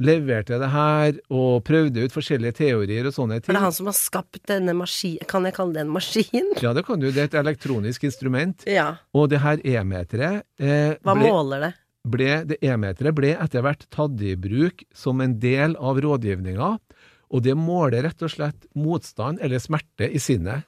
leverte 0.03 0.59
det 0.59 0.69
her, 0.73 1.15
og 1.31 1.63
prøvde 1.65 2.05
ut 2.05 2.15
forskjellige 2.15 2.59
teorier 2.59 3.07
og 3.07 3.15
sånne 3.15 3.39
ting. 3.39 3.47
For 3.47 3.55
det 3.55 3.61
er 3.61 3.67
han 3.69 3.77
som 3.77 3.89
har 3.89 3.97
skapt 3.97 4.43
denne 4.51 4.75
maskin... 4.77 5.21
Kan 5.31 5.47
jeg 5.47 5.55
kalle 5.57 5.77
det 5.77 5.85
en 5.85 5.95
maskin? 5.95 6.51
Ja, 6.65 6.75
det 6.75 6.85
kan 6.89 7.01
du. 7.01 7.11
Det 7.11 7.23
er 7.23 7.31
et 7.31 7.39
elektronisk 7.39 8.05
instrument. 8.09 8.67
Ja. 8.67 8.97
Og 9.15 9.31
det 9.33 9.41
her 9.45 9.63
E-meteret 9.63 10.43
eh, 10.59 10.99
Hva 10.99 11.15
ble, 11.15 11.31
måler 11.31 11.69
det? 11.69 11.73
ble, 12.11 12.31
det 12.51 12.59
E-meteret 12.65 13.17
ble 13.17 13.33
etter 13.39 13.65
hvert 13.65 13.87
tatt 13.95 14.25
i 14.25 14.35
bruk 14.37 14.85
som 14.95 15.23
en 15.25 15.39
del 15.41 15.79
av 15.79 16.03
rådgivninga, 16.03 16.75
og 17.35 17.43
det 17.43 17.57
måler 17.59 18.07
rett 18.07 18.23
og 18.23 18.31
slett 18.31 18.69
motstand 18.79 19.43
eller 19.43 19.59
smerte 19.63 20.07
i 20.07 20.21
sinnet. 20.23 20.63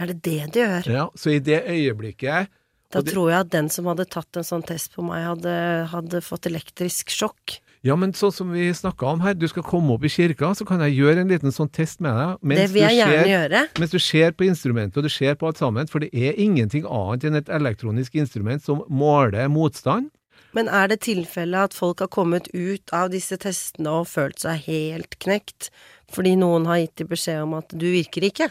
Er 0.00 0.08
det 0.08 0.22
det 0.24 0.38
det 0.54 0.62
gjør? 0.64 0.86
Ja, 0.88 1.06
så 1.14 1.34
i 1.34 1.38
det 1.44 1.62
øyeblikket 1.68 2.48
Da 2.92 3.00
det- 3.00 3.12
tror 3.14 3.28
jeg 3.30 3.40
at 3.40 3.50
den 3.52 3.68
som 3.72 3.86
hadde 3.86 4.04
tatt 4.08 4.36
en 4.36 4.44
sånn 4.44 4.64
test 4.64 4.94
på 4.94 5.02
meg, 5.04 5.24
hadde, 5.24 5.86
hadde 5.92 6.20
fått 6.24 6.48
elektrisk 6.48 7.08
sjokk. 7.12 7.58
Ja, 7.82 7.96
men 7.96 8.12
sånn 8.12 8.32
som 8.32 8.52
vi 8.52 8.68
snakka 8.70 9.06
om 9.14 9.20
her, 9.20 9.34
du 9.34 9.48
skal 9.48 9.62
komme 9.64 9.90
opp 9.96 10.04
i 10.04 10.08
kirka, 10.12 10.52
så 10.54 10.64
kan 10.64 10.78
jeg 10.80 10.98
gjøre 11.00 11.20
en 11.24 11.28
liten 11.32 11.50
sånn 11.50 11.70
test 11.72 12.00
med 12.00 12.12
deg. 12.14 12.38
mens 12.42 12.60
det 12.60 12.70
vil 12.70 12.82
jeg 12.82 12.98
gjerne 13.00 13.24
ser- 13.24 13.32
gjøre. 13.48 13.68
Mens 13.80 13.90
du 13.90 13.98
ser 13.98 14.30
på 14.32 14.44
instrumentet, 14.46 14.96
og 14.98 15.02
du 15.02 15.08
ser 15.08 15.34
på 15.34 15.46
alt 15.48 15.56
sammen, 15.58 15.88
for 15.88 15.98
det 16.00 16.10
er 16.14 16.32
ingenting 16.38 16.84
annet 16.86 17.24
enn 17.24 17.34
et 17.36 17.46
elektronisk 17.48 18.14
instrument 18.14 18.62
som 18.62 18.82
måler 18.88 19.48
motstand. 19.50 20.10
Men 20.56 20.68
er 20.68 20.90
det 20.92 21.02
tilfelle 21.06 21.64
at 21.66 21.76
folk 21.76 22.02
har 22.04 22.10
kommet 22.12 22.50
ut 22.52 22.92
av 22.94 23.12
disse 23.12 23.38
testene 23.40 23.92
og 24.02 24.10
følt 24.10 24.42
seg 24.44 24.66
helt 24.68 25.16
knekt 25.22 25.70
fordi 26.12 26.34
noen 26.36 26.66
har 26.68 26.82
gitt 26.82 26.98
dem 27.00 27.08
beskjed 27.08 27.46
om 27.46 27.56
at 27.56 27.72
du 27.72 27.88
virker 27.88 28.26
ikke? 28.28 28.50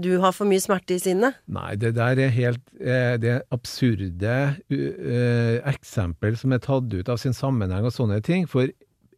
Du 0.00 0.10
har 0.22 0.32
for 0.34 0.48
mye 0.48 0.62
smerte 0.62 0.96
i 0.96 1.02
sinnet? 1.02 1.38
Nei, 1.50 1.74
det 1.78 1.92
der 1.98 2.18
er 2.22 2.30
helt 2.34 2.62
eh, 2.78 3.16
Det 3.20 3.40
absurde 3.54 4.36
eh, 4.70 5.56
eksempel 5.70 6.38
som 6.38 6.54
er 6.54 6.62
tatt 6.64 6.90
ut 6.94 7.10
av 7.10 7.18
sin 7.20 7.34
sammenheng 7.36 7.86
og 7.86 7.94
sånne 7.94 8.20
ting. 8.24 8.46
For 8.50 8.70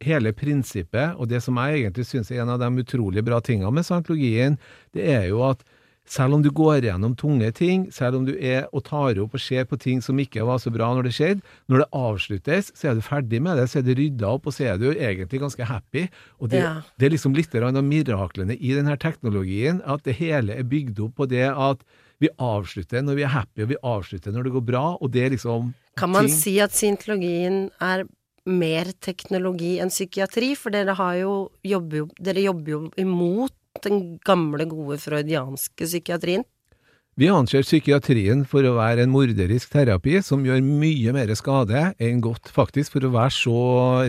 hele 0.03 0.33
prinsippet, 0.35 1.15
og 1.15 1.29
det 1.31 1.43
som 1.45 1.57
jeg 1.61 1.83
egentlig 1.83 2.07
syns 2.09 2.31
er 2.33 2.43
en 2.43 2.51
av 2.55 2.59
de 2.61 2.83
utrolig 2.83 3.23
bra 3.25 3.39
tingene 3.41 3.71
med 3.71 3.87
scientologien, 3.87 4.57
det 4.97 5.05
er 5.13 5.29
jo 5.29 5.43
at 5.47 5.63
selv 6.05 6.35
om 6.35 6.43
du 6.43 6.49
går 6.51 6.83
gjennom 6.83 7.15
tunge 7.15 7.49
ting, 7.55 7.85
selv 7.93 8.19
om 8.19 8.25
du 8.27 8.33
er 8.35 8.67
og 8.75 8.83
tar 8.87 9.19
opp 9.23 9.35
og 9.37 9.41
ser 9.41 9.65
på 9.69 9.79
ting 9.79 10.01
som 10.03 10.19
ikke 10.19 10.43
var 10.45 10.59
så 10.59 10.71
bra 10.73 10.91
når 10.93 11.07
det 11.07 11.13
skjedde, 11.15 11.53
når 11.71 11.83
det 11.83 11.89
avsluttes, 11.95 12.71
så 12.75 12.91
er 12.91 12.97
du 12.97 13.03
ferdig 13.05 13.41
med 13.43 13.57
det, 13.57 13.69
så 13.71 13.79
er 13.79 13.87
det 13.87 13.97
rydda 13.99 14.33
opp, 14.35 14.49
og 14.49 14.55
så 14.55 14.67
er 14.73 14.81
du 14.81 14.89
egentlig 14.91 15.41
ganske 15.43 15.67
happy. 15.69 16.07
Og 16.39 16.51
det, 16.51 16.59
Ja. 16.63 16.81
det 16.99 17.07
er 17.07 17.15
liksom 17.15 17.35
litt 17.35 17.55
av 17.55 17.83
miraklene 17.83 18.57
i 18.59 18.73
denne 18.75 18.97
teknologien, 18.97 19.81
at 19.85 20.03
det 20.03 20.15
hele 20.15 20.53
er 20.57 20.63
bygd 20.63 20.99
opp 20.99 21.15
på 21.15 21.29
det 21.29 21.47
at 21.47 21.79
vi 22.19 22.29
avslutter 22.39 23.01
når 23.01 23.15
vi 23.15 23.23
er 23.23 23.33
happy, 23.33 23.63
og 23.63 23.69
vi 23.69 23.79
avslutter 23.83 24.31
når 24.31 24.43
det 24.43 24.53
går 24.53 24.65
bra, 24.65 24.97
og 24.99 25.11
det 25.11 25.25
er 25.25 25.29
liksom 25.31 25.73
Kan 25.95 26.11
man 26.11 26.25
ting 26.27 26.35
si 26.35 26.59
at 26.59 26.71
scientologien 26.71 27.69
er 27.79 28.05
mer 28.45 28.91
teknologi 28.99 29.79
enn 29.79 29.89
psykiatri? 29.89 30.55
For 30.57 30.73
dere 30.73 30.95
har 30.97 31.15
jo 31.15 31.51
jobber 31.63 31.97
jo, 32.03 32.07
dere 32.19 32.43
jobber 32.43 32.71
jo 32.71 32.91
imot 32.97 33.53
den 33.81 34.19
gamle, 34.25 34.65
gode 34.69 34.99
freudianske 35.01 35.87
psykiatrien. 35.87 36.43
Vi 37.17 37.27
anser 37.29 37.61
psykiatrien 37.61 38.41
for 38.49 38.65
å 38.65 38.73
være 38.79 39.03
en 39.05 39.11
morderisk 39.13 39.69
terapi 39.73 40.17
som 40.25 40.45
gjør 40.45 40.63
mye 40.65 41.13
mer 41.13 41.29
skade 41.37 41.91
enn 42.01 42.21
godt, 42.25 42.49
faktisk, 42.53 42.95
for 42.95 43.05
å 43.05 43.11
være 43.13 43.33
så 43.35 43.57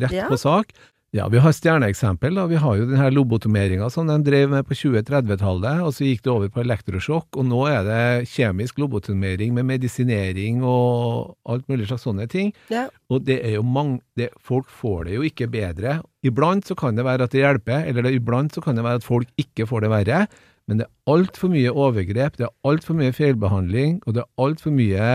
rett 0.00 0.12
Ja. 0.12 0.28
på 0.28 0.38
sak. 0.40 0.72
Ja, 1.14 1.28
vi 1.30 1.38
har 1.38 1.52
stjerneeksempel. 1.54 2.34
da. 2.34 2.48
Vi 2.50 2.56
har 2.58 2.74
jo 2.74 2.86
denne 2.90 3.06
lobotomeringa 3.14 3.86
som 3.90 4.08
de 4.08 4.16
drev 4.26 4.48
med 4.50 4.66
på 4.66 4.74
2030-tallet, 4.74 5.84
og 5.86 5.92
så 5.94 6.08
gikk 6.08 6.24
det 6.24 6.32
over 6.32 6.48
på 6.50 6.64
elektrosjokk, 6.64 7.38
og 7.38 7.46
nå 7.46 7.60
er 7.70 7.84
det 7.86 8.30
kjemisk 8.32 8.80
lobotomering 8.82 9.54
med 9.54 9.68
medisinering 9.68 10.64
og 10.66 11.36
alt 11.46 11.70
mulig 11.70 11.86
slags 11.86 12.02
sånne 12.08 12.26
ting. 12.26 12.50
Ja. 12.74 12.88
Og 13.06 13.22
det 13.28 13.38
er 13.46 13.54
jo 13.54 13.62
mange 13.62 14.00
det, 14.18 14.32
Folk 14.42 14.66
får 14.66 15.06
det 15.06 15.14
jo 15.14 15.22
ikke 15.28 15.46
bedre. 15.52 16.00
Iblant 16.26 16.66
så 16.66 16.74
kan 16.74 16.98
det 16.98 17.06
være 17.06 17.28
at 17.28 17.36
det 17.36 17.44
hjelper, 17.44 17.86
eller 17.86 18.08
det, 18.08 18.16
iblant 18.18 18.58
så 18.58 18.64
kan 18.64 18.74
det 18.74 18.82
være 18.82 19.04
at 19.04 19.06
folk 19.06 19.30
ikke 19.38 19.68
får 19.70 19.86
det 19.86 19.94
verre. 19.94 20.20
Men 20.66 20.82
det 20.82 20.88
er 20.88 21.14
altfor 21.14 21.54
mye 21.54 21.70
overgrep, 21.70 22.40
det 22.40 22.48
er 22.48 22.54
altfor 22.66 22.98
mye 22.98 23.14
feilbehandling, 23.14 24.00
og 24.02 24.16
det 24.18 24.24
er 24.24 24.48
altfor 24.48 24.74
mye 24.74 25.08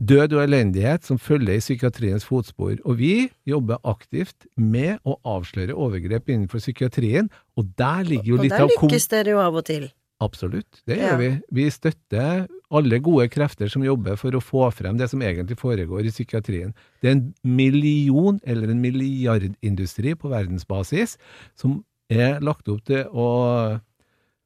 død 0.00 0.32
og 0.38 0.42
elendighet 0.46 1.04
som 1.04 1.18
følger 1.20 1.58
i 1.58 1.62
psykiatriens 1.62 2.24
fotspor. 2.24 2.78
Og 2.88 2.98
vi 2.98 3.30
jobber 3.48 3.80
aktivt 3.84 4.46
med 4.56 4.98
å 5.04 5.18
avsløre 5.28 5.76
overgrep 5.76 6.28
innenfor 6.32 6.62
psykiatrien, 6.62 7.28
og 7.56 7.72
der 7.78 8.04
ligger 8.08 8.32
jo 8.34 8.38
Og 8.38 8.44
litt 8.46 8.52
av 8.56 8.62
av 8.64 8.68
der 8.72 8.76
lykkes 8.88 9.08
dere 9.12 9.34
jo 9.36 9.42
av 9.44 9.60
og 9.60 9.64
til. 9.68 9.90
Absolutt, 10.20 10.82
det 10.86 10.98
Ja. 10.98 11.12
gjør 11.12 11.18
vi. 11.18 11.28
Vi 11.52 11.70
støtter 11.70 12.48
alle 12.70 12.98
gode 13.00 13.28
krefter 13.28 13.70
som 13.70 13.82
jobber 13.82 14.16
for 14.16 14.30
å 14.32 14.40
få 14.40 14.70
frem 14.72 14.96
det 14.98 15.08
som 15.10 15.20
egentlig 15.20 15.56
foregår 15.58 16.04
i 16.04 16.10
psykiatrien. 16.12 16.74
Det 17.00 17.08
er 17.08 17.12
en 17.12 17.34
million- 17.44 18.40
eller 18.44 18.70
en 18.70 18.80
milliardindustri 18.82 20.14
på 20.14 20.28
verdensbasis 20.28 21.16
som 21.56 21.84
er 22.10 22.40
lagt 22.40 22.68
opp 22.68 22.84
til 22.84 23.04
å 23.12 23.80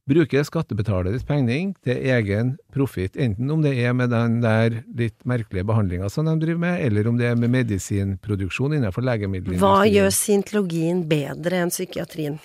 bruke 0.08 0.42
skattebetalernes 0.44 1.24
penger 1.24 1.72
til 1.84 2.00
egen 2.12 2.54
profitt, 2.74 3.16
enten 3.16 3.50
om 3.50 3.62
det 3.64 3.72
er 3.80 3.94
med 3.96 4.12
den 4.12 4.40
der 4.44 4.82
litt 4.96 5.16
merkelige 5.28 5.66
behandlinga 5.68 6.10
som 6.12 6.28
de 6.28 6.36
driver 6.42 6.60
med, 6.66 6.80
eller 6.84 7.08
om 7.08 7.20
det 7.20 7.30
er 7.30 7.38
med 7.40 7.52
medisinproduksjon 7.54 8.76
innenfor 8.76 9.06
legemiddelindustrien. 9.06 9.64
Hva 9.64 9.88
gjør 9.88 10.12
scientologien 10.12 11.06
bedre 11.08 11.62
enn 11.64 11.72
psykiatrien? 11.72 12.36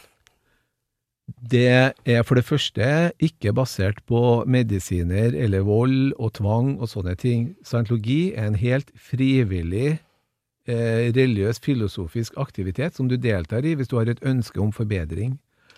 Det 1.29 1.93
er 2.09 2.23
for 2.25 2.39
det 2.39 2.45
første 2.47 2.85
ikke 3.21 3.53
basert 3.53 3.99
på 4.09 4.43
medisiner 4.49 5.35
eller 5.37 5.65
vold 5.67 6.15
og 6.17 6.33
tvang 6.39 6.77
og 6.79 6.89
sånne 6.89 7.13
ting. 7.19 7.51
Scientologi 7.61 8.33
er 8.33 8.49
en 8.49 8.57
helt 8.57 8.89
frivillig 8.97 9.99
eh, 10.69 11.11
religiøs 11.13 11.61
filosofisk 11.61 12.39
aktivitet 12.41 12.97
som 12.97 13.11
du 13.11 13.17
deltar 13.19 13.67
i 13.67 13.75
hvis 13.77 13.91
du 13.91 13.99
har 13.99 14.09
et 14.09 14.23
ønske 14.25 14.61
om 14.63 14.73
forbedring. 14.73 15.37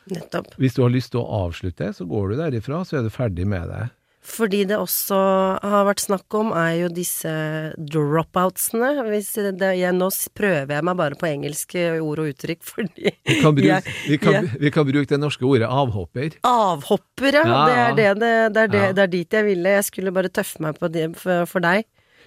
Nettopp. 0.10 0.56
Hvis 0.58 0.74
du 0.74 0.82
har 0.82 0.90
lyst 0.90 1.12
til 1.12 1.22
å 1.22 1.30
avslutte, 1.46 1.92
så 1.94 2.06
går 2.10 2.30
du 2.30 2.36
derifra, 2.42 2.82
så 2.88 2.98
er 2.98 3.04
du 3.04 3.10
ferdig 3.14 3.46
med 3.46 3.68
det. 3.70 3.90
Fordi 4.22 4.66
det 4.70 4.78
også 4.78 5.18
har 5.66 5.86
vært 5.88 6.00
snakk 6.04 6.34
om, 6.38 6.52
er 6.54 6.76
jo 6.84 6.90
disse 6.94 7.32
dropoutsene. 7.78 8.92
Hvis 9.10 9.32
det, 9.58 9.70
jeg, 9.80 9.94
nå 9.98 10.10
prøver 10.38 10.76
jeg 10.78 10.86
meg 10.88 10.98
bare 11.00 11.18
på 11.18 11.26
engelske 11.30 11.86
ord 12.02 12.22
og 12.24 12.30
uttrykk, 12.34 12.62
fordi 12.68 13.14
Vi 13.28 13.38
kan 13.42 13.56
bruke, 13.58 13.68
jeg- 13.68 13.96
vi 14.10 14.18
kan, 14.22 14.34
jeg- 14.34 14.60
vi 14.62 14.72
kan 14.72 14.86
bruke 14.86 15.08
det 15.10 15.20
norske 15.20 15.42
ordet 15.46 15.68
avhopper. 15.70 16.38
Avhopper, 16.44 17.34
ja. 17.34 17.44
Ja, 17.46 17.66
Det, 17.96 18.06
er 18.06 18.14
det, 18.14 18.20
det, 18.20 18.54
det, 18.54 18.62
er 18.62 18.68
det, 18.68 18.84
Ja. 18.84 18.92
det 18.94 19.04
er 19.04 19.08
dit 19.08 19.30
jeg 19.32 19.46
ville. 19.46 19.70
Jeg 19.70 19.84
skulle 19.86 20.12
bare 20.14 20.30
tøffe 20.30 20.60
meg 20.62 20.78
på 20.80 20.92
det 20.92 21.16
for, 21.18 21.46
for 21.46 21.60
deg. 21.60 21.86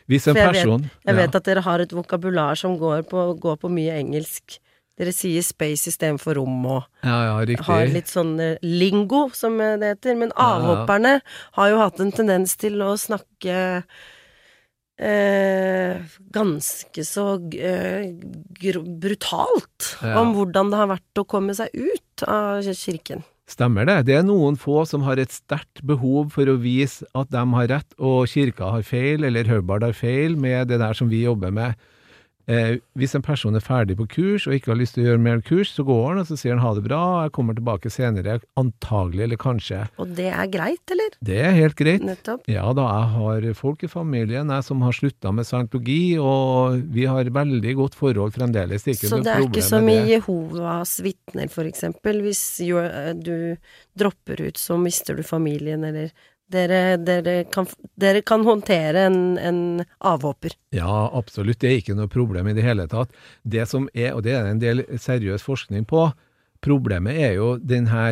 Hvis 0.08 0.26
en 0.28 0.34
For 0.34 0.40
jeg 0.40 0.52
vet- 0.52 0.54
person 0.64 0.82
Jeg 1.06 1.14
ja. 1.14 1.20
vet 1.22 1.34
at 1.34 1.44
dere 1.44 1.60
har 1.62 1.78
et 1.80 1.90
vokabular 1.92 2.56
som 2.56 2.76
går 2.78 3.02
på, 3.08 3.38
går 3.40 3.56
på 3.56 3.70
mye 3.70 3.94
engelsk. 4.02 4.58
Dere 4.94 5.10
sier 5.10 5.42
space 5.42 5.90
istedenfor 5.90 6.36
rom 6.38 6.66
og 6.70 6.84
ja, 7.02 7.16
ja, 7.26 7.62
har 7.66 7.88
litt 7.90 8.10
sånn 8.12 8.36
eh, 8.38 8.60
lingo, 8.62 9.26
som 9.34 9.58
eh, 9.58 9.74
det 9.80 9.96
heter. 9.96 10.18
Men 10.20 10.30
Ja, 10.30 10.36
ja. 10.38 10.58
avhopperne 10.60 11.14
har 11.58 11.72
jo 11.72 11.80
hatt 11.82 12.02
en 12.04 12.12
tendens 12.14 12.54
til 12.60 12.78
å 12.84 12.92
snakke 13.00 13.56
eh, 15.02 15.98
ganske 16.34 17.04
så 17.06 17.26
eh, 17.58 18.14
brutalt 19.02 19.94
om 20.14 20.34
hvordan 20.36 20.70
det 20.70 20.82
har 20.84 20.92
vært 20.94 21.22
å 21.22 21.26
komme 21.26 21.56
seg 21.58 21.74
ut 21.74 22.26
av 22.30 22.62
kirken. 22.78 23.24
Stemmer 23.50 23.84
det. 23.84 23.96
Det 24.08 24.14
er 24.16 24.22
noen 24.24 24.54
få 24.56 24.86
som 24.88 25.02
har 25.04 25.20
et 25.20 25.34
sterkt 25.34 25.82
behov 25.84 26.30
for 26.32 26.48
å 26.48 26.54
vise 26.62 27.04
at 27.18 27.28
de 27.34 27.42
har 27.58 27.68
rett 27.68 27.98
og 27.98 28.30
kirka 28.30 28.70
har 28.78 28.86
feil, 28.86 29.26
eller 29.26 29.50
Hubbard 29.50 29.84
har 29.84 29.92
feil, 29.98 30.38
med 30.40 30.70
det 30.70 30.78
der 30.80 30.96
som 30.96 31.10
vi 31.10 31.26
jobber 31.26 31.52
med. 31.52 31.74
Eh, 32.46 32.76
hvis 32.98 33.14
en 33.16 33.24
person 33.24 33.56
er 33.56 33.64
ferdig 33.64 33.96
på 33.96 34.04
kurs 34.10 34.44
og 34.44 34.52
ikke 34.56 34.74
har 34.74 34.76
lyst 34.76 34.98
til 34.98 35.04
å 35.04 35.06
gjøre 35.08 35.22
mer 35.24 35.40
kurs, 35.44 35.70
så 35.72 35.84
går 35.86 36.02
han 36.10 36.20
og 36.20 36.26
så 36.28 36.36
sier 36.36 36.52
han 36.52 36.64
ha 36.64 36.74
det 36.76 36.84
bra, 36.84 37.00
jeg 37.24 37.32
kommer 37.36 37.56
tilbake 37.56 37.92
senere, 37.92 38.36
antagelig 38.60 39.24
eller 39.24 39.40
kanskje. 39.40 39.80
Og 40.02 40.12
det 40.18 40.28
er 40.28 40.50
greit, 40.52 40.82
eller? 40.92 41.16
Det 41.24 41.38
er 41.40 41.56
helt 41.56 41.78
greit. 41.78 42.04
Nettopp. 42.04 42.44
Ja 42.50 42.66
da, 42.76 42.84
jeg 42.98 43.10
har 43.14 43.48
folk 43.56 43.86
i 43.86 43.90
familien 43.90 44.52
jeg 44.52 44.66
som 44.66 44.84
har 44.84 44.96
slutta 44.96 45.32
med 45.32 45.48
scientologi, 45.48 46.18
og 46.20 46.84
vi 46.92 47.08
har 47.08 47.32
veldig 47.32 47.74
godt 47.80 47.96
forhold 47.96 48.36
fremdeles. 48.36 48.84
Det 48.84 48.98
Så 49.00 49.22
det 49.24 49.32
er 49.32 49.46
ikke 49.48 49.64
som 49.64 49.88
i. 49.88 49.96
Jehovas 50.12 50.98
vitner, 51.04 51.48
for 51.52 51.64
eksempel. 51.68 52.20
Hvis 52.26 52.44
eh, 52.60 53.14
du 53.16 53.56
dropper 53.96 54.44
ut, 54.50 54.60
så 54.60 54.76
mister 54.80 55.16
du 55.16 55.24
familien, 55.24 55.84
eller 55.86 56.12
dere, 56.54 56.96
dere, 57.02 57.34
kan, 57.52 57.66
dere 58.00 58.22
kan 58.26 58.44
håndtere 58.46 59.06
en, 59.08 59.18
en 59.38 59.58
avhopper. 60.00 60.54
Ja, 60.74 61.08
absolutt. 61.12 61.60
Det 61.62 61.70
er 61.70 61.80
ikke 61.82 61.98
noe 61.98 62.10
problem 62.12 62.48
i 62.50 62.56
det 62.56 62.64
hele 62.66 62.86
tatt. 62.90 63.12
Det 63.42 63.66
som 63.70 63.88
er, 63.92 64.14
og 64.14 64.24
det 64.26 64.36
er 64.38 64.48
en 64.48 64.62
del 64.62 64.84
seriøs 65.00 65.44
forskning 65.44 65.86
på, 65.90 66.06
problemet 66.64 67.18
er 67.20 67.36
jo 67.36 67.54
denne 67.60 68.06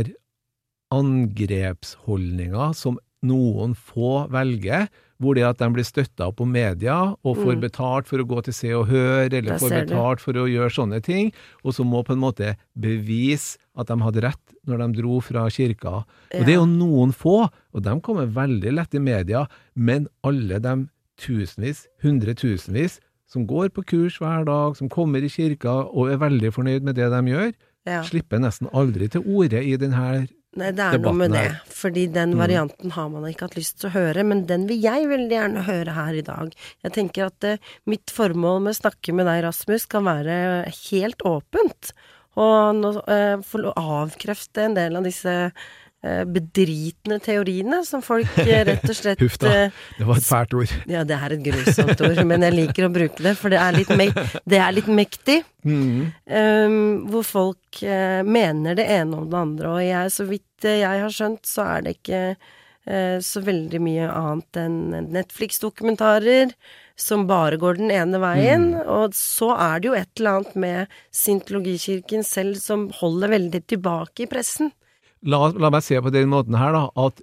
angrepsholdninga 0.92 2.72
som 2.76 2.98
noen 3.24 3.76
få 3.78 4.26
velger, 4.32 4.88
hvor 5.22 5.34
det 5.38 5.44
at 5.46 5.58
de 5.62 5.68
blir 5.72 5.86
støtta 5.86 6.26
opp 6.28 6.36
på 6.40 6.46
media 6.50 6.96
og 7.22 7.36
får 7.38 7.54
Mm. 7.56 7.60
betalt 7.62 8.06
for 8.10 8.18
å 8.18 8.26
gå 8.26 8.42
til 8.44 8.52
Se 8.58 8.72
og 8.74 8.88
Hør, 8.90 9.30
eller 9.32 9.58
får 9.58 9.70
betalt 9.86 10.18
du. 10.18 10.22
for 10.24 10.32
å 10.42 10.46
gjøre 10.50 10.74
sånne 10.74 11.00
ting, 11.02 11.32
og 11.64 11.72
som 11.74 11.86
må 11.86 12.02
på 12.04 12.12
en 12.12 12.20
måte 12.24 12.56
bevise 12.78 13.56
at 13.78 13.86
de 13.86 13.96
hadde 14.02 14.22
rett 14.26 14.56
når 14.66 14.78
de 14.82 15.00
dro 15.00 15.20
fra 15.20 15.46
kirka. 15.48 16.04
Og 16.34 16.42
det 16.44 16.48
er 16.56 16.58
jo 16.60 16.66
noen 16.66 17.12
få, 17.14 17.48
og 17.72 17.82
de 17.82 17.94
kommer 18.00 18.26
veldig 18.26 18.72
lett 18.74 18.94
i 18.94 18.98
media, 18.98 19.46
men 19.74 20.08
alle 20.24 20.58
de 20.60 20.74
tusenvis, 21.22 21.86
hundretusenvis, 22.02 22.98
som 23.32 23.46
går 23.48 23.70
på 23.72 23.84
kurs 23.88 24.18
hver 24.20 24.44
dag, 24.44 24.76
som 24.76 24.88
kommer 24.92 25.22
i 25.24 25.28
kirka 25.32 25.72
og 25.88 26.10
er 26.12 26.18
veldig 26.20 26.50
fornøyd 26.52 26.82
med 26.82 26.96
det 26.96 27.08
de 27.10 27.22
gjør, 27.32 27.52
Ja. 27.86 28.02
slipper 28.02 28.38
nesten 28.38 28.68
aldri 28.72 29.08
til 29.10 29.22
orde 29.26 29.58
i 29.64 29.76
denne 29.76 30.28
Nei, 30.60 30.68
det 30.76 30.84
er 30.84 30.98
noe 31.00 31.16
med 31.16 31.32
det. 31.32 31.42
her. 31.46 31.60
Fordi 31.72 32.06
den 32.12 32.34
varianten 32.36 32.92
har 32.92 33.08
man 33.08 33.24
ikke 33.28 33.48
hatt 33.48 33.56
lyst 33.56 33.78
til 33.80 33.88
å 33.88 33.94
høre, 33.94 34.24
men 34.28 34.44
den 34.50 34.66
vil 34.68 34.82
jeg 34.84 35.08
veldig 35.08 35.32
gjerne 35.32 35.64
høre 35.64 35.94
her 35.96 36.18
i 36.18 36.24
dag. 36.26 36.52
Jeg 36.84 36.94
tenker 36.98 37.30
at 37.30 37.46
eh, 37.48 37.70
mitt 37.88 38.12
formål 38.12 38.60
med 38.66 38.74
å 38.74 38.80
snakke 38.82 39.14
med 39.16 39.30
deg, 39.30 39.46
Rasmus, 39.46 39.88
kan 39.88 40.04
være 40.10 40.34
helt 40.68 41.24
åpent. 41.28 41.94
Og 42.40 42.76
nå, 42.76 42.92
eh, 43.12 43.36
å 43.40 43.72
avkrefte 44.02 44.66
en 44.66 44.76
del 44.76 45.00
av 45.00 45.08
disse 45.08 45.32
eh, 45.48 45.64
bedritne 46.02 47.20
teoriene 47.22 47.84
som 47.86 48.02
folk 48.02 48.32
eh, 48.42 48.64
rett 48.66 48.88
og 48.88 48.96
slett 48.98 49.20
Huff 49.22 49.38
da. 49.38 49.52
eh, 49.68 49.82
Det 49.98 50.06
var 50.08 50.18
et 50.18 50.26
fælt 50.26 50.56
ord. 50.58 50.72
Ja, 50.90 51.04
det 51.06 51.14
er 51.14 51.36
et 51.36 51.44
grusomt 51.46 52.02
ord, 52.02 52.22
men 52.26 52.42
jeg 52.48 52.56
liker 52.56 52.88
å 52.88 52.92
bruke 52.94 53.22
det, 53.22 53.36
for 53.38 53.54
det 53.54 53.60
er 53.62 53.76
litt, 53.76 53.92
me 53.94 54.08
det 54.42 54.58
er 54.58 54.74
litt 54.74 54.90
mektig. 54.90 55.42
Mm. 55.62 56.10
Um, 56.26 56.80
hvor 57.12 57.22
folk 57.22 57.84
uh, 57.86 58.22
mener 58.26 58.74
det 58.74 58.88
ene 58.90 59.20
om 59.20 59.30
det 59.30 59.38
andre, 59.38 59.76
og 59.76 59.84
jeg, 59.84 60.10
så 60.10 60.26
vidt 60.26 60.66
eh, 60.66 60.80
jeg 60.82 61.04
har 61.04 61.14
skjønt, 61.14 61.46
så 61.46 61.68
er 61.76 61.86
det 61.86 61.94
ikke 62.00 62.22
uh, 62.34 63.18
så 63.22 63.44
veldig 63.46 63.82
mye 63.86 64.10
annet 64.10 64.62
enn 64.64 64.80
Netflix-dokumentarer 65.14 66.50
som 66.98 67.28
bare 67.30 67.56
går 67.62 67.78
den 67.78 67.94
ene 67.94 68.18
veien, 68.22 68.72
og 68.82 69.14
så 69.16 69.52
er 69.54 69.80
det 69.80 69.88
jo 69.88 69.94
et 69.96 70.10
eller 70.18 70.40
annet 70.40 70.58
med 70.66 70.98
sintologikirken 71.14 72.26
selv 72.26 72.58
som 72.60 72.88
holder 72.98 73.32
veldig 73.38 73.62
tilbake 73.70 74.26
i 74.26 74.30
pressen. 74.30 74.74
La, 75.22 75.48
la 75.54 75.70
meg 75.70 75.84
se 75.86 75.98
på 76.02 76.10
den 76.10 76.30
måten 76.32 76.56
her, 76.58 76.74
da, 76.74 76.88
at 76.98 77.22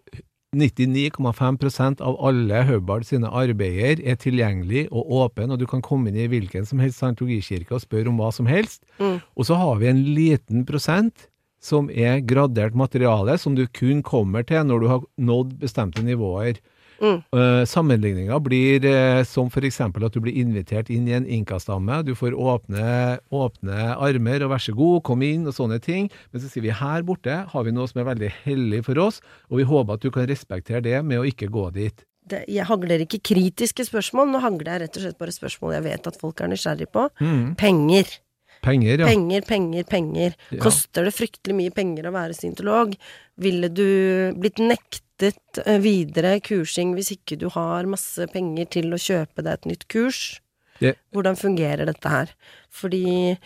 99,5% 0.56 2.00
av 2.02 2.16
alle 2.26 2.64
Hubbard 2.66 3.06
sine 3.06 3.30
arbeider 3.30 4.00
er 4.02 4.18
tilgjengelig 4.18 4.88
og 4.90 5.12
åpen, 5.22 5.52
og 5.54 5.60
du 5.62 5.68
kan 5.70 5.84
komme 5.86 6.10
inn 6.10 6.18
i 6.18 6.30
hvilken 6.32 6.66
som 6.66 6.82
helst 6.82 7.02
scientologikirke 7.02 7.76
og 7.78 7.84
spørre 7.84 8.10
om 8.10 8.18
hva 8.22 8.32
som 8.34 8.50
helst. 8.50 8.82
Mm. 8.98 9.20
Og 9.38 9.46
så 9.46 9.60
har 9.60 9.78
vi 9.82 9.92
en 9.92 10.02
liten 10.16 10.66
prosent 10.66 11.28
som 11.62 11.92
er 11.92 12.24
gradert 12.26 12.74
materiale, 12.78 13.36
som 13.38 13.54
du 13.54 13.68
kun 13.68 14.02
kommer 14.02 14.48
til 14.48 14.66
når 14.66 14.82
du 14.82 14.90
har 14.90 15.06
nådd 15.20 15.58
bestemte 15.62 16.02
nivåer. 16.06 16.58
Mm. 17.00 17.22
Uh, 17.32 17.64
Sammenligninga 17.70 18.38
blir 18.44 18.86
eh, 18.88 19.22
som 19.28 19.50
eksempel 19.50 20.06
at 20.06 20.16
du 20.16 20.22
blir 20.24 20.36
invitert 20.40 20.92
inn 20.94 21.08
i 21.08 21.16
en 21.18 21.28
inkastamme. 21.28 22.02
Du 22.08 22.14
får 22.18 22.36
åpne, 22.36 23.20
åpne 23.32 23.96
armer 23.96 24.46
og 24.46 24.54
vær 24.54 24.64
så 24.64 24.76
god, 24.76 25.02
kom 25.08 25.24
inn 25.26 25.48
og 25.48 25.56
sånne 25.56 25.80
ting. 25.84 26.10
Men 26.32 26.44
så 26.44 26.52
sier 26.52 26.66
vi 26.66 26.76
her 26.76 27.06
borte 27.08 27.42
har 27.50 27.66
vi 27.66 27.76
noe 27.76 27.90
som 27.90 28.04
er 28.04 28.12
veldig 28.12 28.32
hellig 28.44 28.84
for 28.88 29.00
oss, 29.02 29.24
og 29.50 29.62
vi 29.62 29.68
håper 29.70 29.98
at 29.98 30.06
du 30.06 30.12
kan 30.14 30.30
respektere 30.30 30.84
det 30.86 31.00
med 31.06 31.22
å 31.22 31.28
ikke 31.28 31.52
gå 31.52 31.70
dit. 31.76 32.06
Det, 32.30 32.44
jeg 32.52 32.68
hagler 32.70 33.02
ikke 33.06 33.24
kritiske 33.32 33.88
spørsmål, 33.88 34.30
nå 34.30 34.42
hagler 34.44 34.76
jeg 34.76 34.84
rett 34.84 34.98
og 35.00 35.06
slett 35.06 35.22
bare 35.22 35.34
spørsmål 35.34 35.78
jeg 35.80 35.86
vet 35.88 36.10
at 36.12 36.20
folk 36.22 36.42
er 36.44 36.52
nysgjerrig 36.52 36.90
på. 36.94 37.08
Mm. 37.24 37.46
Penger. 37.58 38.18
Penger, 38.62 39.02
ja. 39.02 39.08
Penger, 39.08 39.46
penger, 39.48 39.86
penger. 39.88 40.36
Ja. 40.52 40.62
Koster 40.62 41.08
det 41.08 41.16
fryktelig 41.16 41.56
mye 41.56 41.74
penger 41.74 42.10
å 42.10 42.16
være 42.16 42.36
syntolog? 42.38 42.96
Ville 43.40 43.70
du 43.72 43.88
blitt 44.36 44.60
nektet 44.62 45.06
eh, 45.24 45.80
videre 45.84 46.38
kursing 46.46 46.94
hvis 46.98 47.12
ikke 47.18 47.38
du 47.42 47.48
har 47.54 47.88
masse 47.90 48.26
penger 48.34 48.70
til 48.78 48.94
å 48.96 49.00
kjøpe 49.02 49.44
deg 49.46 49.54
et 49.60 49.70
nytt 49.74 49.88
kurs? 49.92 50.40
Det- 50.80 50.96
Hvordan 51.12 51.36
fungerer 51.36 51.86
dette 51.90 52.08
her? 52.10 52.30
Fordi 52.72 53.38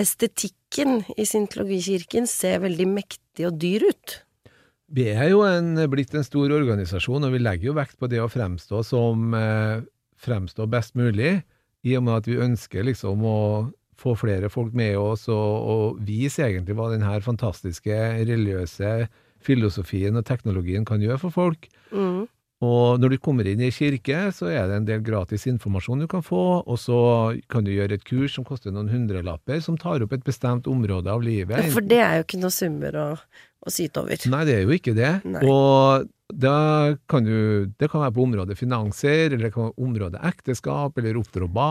estetikken 0.00 1.02
i 1.20 1.26
syntologikirken 1.28 2.26
ser 2.30 2.62
veldig 2.64 2.86
mektig 2.88 3.46
og 3.48 3.58
dyr 3.60 3.84
ut. 3.90 4.18
Vi 4.92 5.06
er 5.12 5.30
jo 5.32 5.42
en, 5.44 5.74
blitt 5.92 6.12
en 6.16 6.24
stor 6.24 6.52
organisasjon, 6.52 7.24
og 7.24 7.32
vi 7.32 7.40
legger 7.40 7.70
jo 7.70 7.76
vekt 7.78 7.98
på 8.00 8.08
det 8.12 8.20
å 8.20 8.28
fremstå 8.32 8.82
som 8.84 9.32
eh, 9.36 9.80
fremstå 10.20 10.66
best 10.72 10.96
mulig, 11.00 11.38
i 11.84 11.96
og 11.98 12.04
med 12.06 12.20
at 12.20 12.28
vi 12.28 12.36
ønsker 12.40 12.84
liksom 12.86 13.24
å 13.26 13.38
få 14.02 14.14
flere 14.18 14.48
folk 14.52 14.72
med 14.74 14.96
oss 14.98 15.28
og, 15.30 15.68
og 15.72 16.02
vise 16.06 16.42
egentlig 16.44 16.76
hva 16.78 16.88
denne 16.92 17.16
fantastiske 17.24 17.96
religiøse 18.26 18.92
filosofien 19.44 20.16
og 20.18 20.26
teknologien 20.28 20.86
kan 20.88 21.02
gjøre 21.02 21.20
for 21.26 21.34
folk. 21.34 21.68
Mm. 21.92 22.24
Og 22.62 23.00
når 23.02 23.14
du 23.14 23.18
kommer 23.18 23.48
inn 23.50 23.62
i 23.66 23.72
kirke, 23.74 24.28
så 24.34 24.46
er 24.52 24.68
det 24.70 24.76
en 24.78 24.86
del 24.86 25.00
gratis 25.02 25.48
informasjon 25.50 26.04
du 26.04 26.06
kan 26.10 26.22
få, 26.22 26.62
og 26.62 26.78
så 26.78 26.98
kan 27.50 27.66
du 27.66 27.72
gjøre 27.74 27.98
et 27.98 28.04
kurs 28.06 28.36
som 28.38 28.46
koster 28.46 28.70
noen 28.70 28.92
hundrelapper, 28.92 29.58
som 29.64 29.78
tar 29.80 30.04
opp 30.04 30.14
et 30.14 30.22
bestemt 30.22 30.68
område 30.70 31.10
av 31.10 31.24
livet. 31.26 31.72
For 31.74 31.82
det 31.82 31.98
er 32.04 32.20
jo 32.20 32.26
ikke 32.28 32.42
noe 32.44 32.54
summer 32.54 32.98
å, 33.00 33.06
å 33.62 33.70
syte 33.72 34.02
over. 34.02 34.18
Nei, 34.32 34.42
det 34.48 34.56
er 34.58 34.66
jo 34.66 34.74
ikke 34.74 34.94
det. 34.96 35.12
Nei. 35.28 35.42
Og 35.46 36.08
da 36.32 36.96
kan 37.10 37.26
du, 37.26 37.66
det 37.78 37.90
kan 37.92 38.00
være 38.06 38.14
på 38.16 38.24
området 38.24 38.56
finanser, 38.58 39.26
eller 39.28 39.48
det 39.48 39.52
kan 39.54 39.68
være 39.68 39.86
området 39.86 40.22
ekteskap, 40.32 40.96
eller 40.98 41.18
oppdra, 41.20 41.48
ba, 41.52 41.68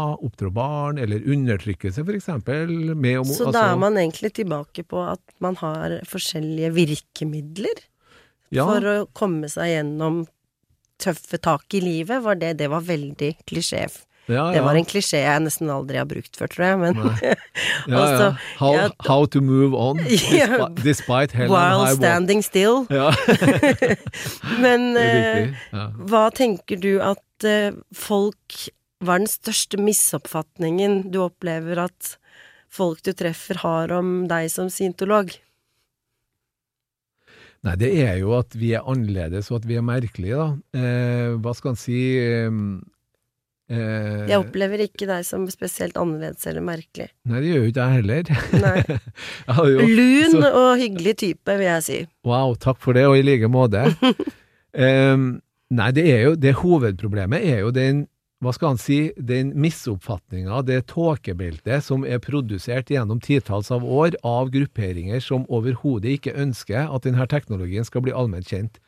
barn, 0.53 1.00
eller 1.01 1.24
undertrykkelse, 1.33 2.05
eksempel. 2.19 2.69
Med, 2.95 3.19
om- 3.19 3.25
Så 3.25 3.48
altså- 3.48 3.53
da 3.57 3.71
er 3.71 3.77
man 3.81 3.98
egentlig 3.98 4.33
tilbake 4.37 4.85
på 4.87 5.01
at 5.11 5.22
man 5.39 5.55
har 5.55 6.00
forskjellige 6.05 6.72
virkemidler 6.77 7.83
ja, 8.51 8.65
for 8.65 8.81
å 8.81 9.07
komme 9.13 9.50
seg 9.50 9.74
gjennom 9.75 10.27
tøffe 11.01 11.39
tak 11.42 11.74
i 11.74 11.81
livet, 11.81 12.22
var 12.22 12.35
det 12.35 12.57
Det 12.57 12.70
var 12.70 12.81
veldig 12.81 13.35
klisjé. 13.48 13.87
Ja, 14.29 14.44
Det 14.53 14.62
var 14.64 14.77
en 14.77 14.86
klisjé 14.86 15.24
jeg 15.24 15.42
nesten 15.44 15.70
aldri 15.74 15.98
har 15.98 16.05
brukt 16.10 16.38
før, 16.38 16.48
tror 16.53 16.66
jeg, 16.68 16.79
men 16.84 17.00
Ja, 17.01 17.34
ja. 17.90 18.01
Altså, 18.01 18.27
How, 18.60 18.74
ja, 18.75 18.86
how 19.07 19.25
to 19.25 19.42
move 19.42 19.74
on, 19.75 19.98
Ja. 20.31 20.48
despite, 20.77 20.84
despite 20.86 21.38
hell 21.40 21.50
while 21.51 21.90
standing 21.96 22.44
still. 22.46 22.86
Ja, 22.94 23.10
Men 24.64 24.92
eh. 25.00 25.51
Ja. 25.74 25.88
hva 26.12 26.27
tenker 26.36 26.79
du 26.81 26.94
at 27.03 27.48
eh, 27.48 27.72
folk 27.96 28.60
Hva 29.01 29.16
er 29.18 29.24
den 29.24 29.31
største 29.31 29.79
misoppfatningen 29.81 31.07
du 31.12 31.24
opplever 31.25 31.79
at 31.88 32.16
folk 32.72 33.01
du 33.03 33.12
treffer 33.18 33.57
har 33.66 33.92
om 33.98 34.27
deg 34.29 34.46
som 34.53 34.70
syntolog? 34.72 35.34
Nei, 37.66 37.74
det 37.77 37.90
er 38.05 38.16
jo 38.22 38.31
at 38.38 38.55
vi 38.57 38.72
er 38.77 38.86
annerledes, 38.90 39.51
og 39.51 39.60
at 39.60 39.66
vi 39.70 39.75
er 39.77 39.84
merkelige, 39.86 40.38
da. 40.38 40.48
Eh, 40.77 41.34
hva 41.42 41.51
skal 41.57 41.74
en 41.75 41.77
si 41.81 41.98
eh, 43.72 44.27
Jeg 44.29 44.40
opplever 44.42 44.84
ikke 44.86 45.07
deg 45.10 45.25
som 45.27 45.48
spesielt 45.51 45.98
annerledes 46.00 46.46
eller 46.51 46.66
merkelig. 46.68 47.10
Nei, 47.29 47.42
det 47.42 47.51
gjør 47.51 47.64
jo 47.64 47.72
ikke 47.72 47.88
jeg 47.88 47.98
heller. 48.01 48.31
Jeg 49.48 49.74
jo, 49.74 49.88
Lun 49.98 50.38
så- 50.38 50.53
og 50.62 50.72
hyggelig 50.81 51.16
type, 51.24 51.57
vil 51.57 51.68
jeg 51.70 51.88
si. 51.88 52.00
Wow, 52.27 52.55
takk 52.55 52.81
for 52.84 52.98
det, 52.98 53.07
og 53.10 53.18
i 53.18 53.25
like 53.25 53.50
måte. 53.51 53.88
um, 54.86 55.27
nei, 55.72 55.92
det 55.96 56.07
er 56.12 56.25
jo 56.29 56.36
det 56.36 56.57
hovedproblemet 56.62 57.46
er 57.53 57.64
jo 57.66 57.72
den 57.75 58.05
hva 58.42 58.50
skal 58.55 58.72
han 58.74 58.79
si, 58.81 59.12
den 59.22 59.51
misoppfatninga, 59.62 60.64
det 60.66 60.88
tåkebeltet 60.90 61.86
som 61.86 62.01
er 62.10 62.18
produsert 62.25 62.90
gjennom 62.90 63.20
titalls 63.22 63.70
av 63.70 63.86
år 63.86 64.18
av 64.25 64.50
grupperinger 64.50 65.22
som 65.22 65.44
overhodet 65.46 66.16
ikke 66.18 66.34
ønsker 66.34 66.90
at 66.90 67.05
denne 67.05 67.27
teknologien 67.29 67.86
skal 67.86 68.01
bli 68.01 68.16
allment 68.18 68.50
kjent. 68.50 68.79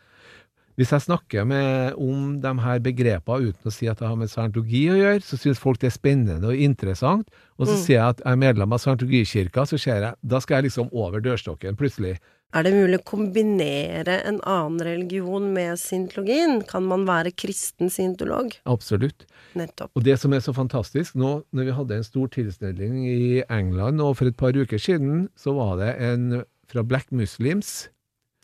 Hvis 0.76 0.90
jeg 0.90 1.04
snakker 1.06 1.46
med, 1.46 1.94
om 2.02 2.40
de 2.42 2.54
her 2.66 2.80
begrepene 2.82 3.50
uten 3.52 3.70
å 3.70 3.74
si 3.74 3.86
at 3.88 4.00
det 4.00 4.08
har 4.10 4.16
med 4.18 4.32
scientologi 4.32 4.88
å 4.90 4.98
gjøre, 4.98 5.22
så 5.22 5.38
syns 5.38 5.60
folk 5.62 5.78
det 5.84 5.92
er 5.92 5.98
spennende 5.98 6.50
og 6.50 6.56
interessant. 6.58 7.28
Og 7.60 7.68
så 7.68 7.76
Mm. 7.78 7.84
sier 7.86 8.00
jeg 8.00 8.10
at 8.10 8.22
jeg 8.24 8.32
er 8.34 8.42
medlem 8.42 8.74
av 8.74 8.80
scientologikirka, 8.82 9.68
så 9.70 9.78
ser 9.80 10.02
jeg, 10.02 10.16
da 10.26 10.40
skal 10.40 10.56
jeg 10.62 10.72
liksom 10.72 10.90
over 10.92 11.22
dørstokken 11.22 11.78
plutselig. 11.78 12.18
Er 12.54 12.64
det 12.64 12.74
mulig 12.74 13.00
å 13.00 13.06
kombinere 13.06 14.20
en 14.28 14.40
annen 14.46 14.80
religion 14.86 15.54
med 15.54 15.78
scientologien? 15.82 16.62
Kan 16.68 16.84
man 16.86 17.06
være 17.06 17.32
kristen 17.34 17.90
scientolog? 17.90 18.54
Absolutt. 18.70 19.26
Nettopp. 19.56 19.90
Og 19.96 20.04
det 20.04 20.20
som 20.20 20.34
er 20.34 20.40
så 20.40 20.54
fantastisk 20.54 21.16
nå, 21.16 21.44
når 21.54 21.66
vi 21.66 21.72
hadde 21.80 21.96
en 21.98 22.04
stor 22.04 22.28
tilstelning 22.30 23.06
i 23.10 23.44
England, 23.50 24.02
og 24.02 24.18
for 24.18 24.28
et 24.30 24.38
par 24.38 24.54
uker 24.54 24.78
siden, 24.78 25.30
så 25.36 25.54
var 25.58 25.78
det 25.82 25.96
en 26.00 26.44
fra 26.70 26.84
Black 26.84 27.12
Muslims, 27.12 27.90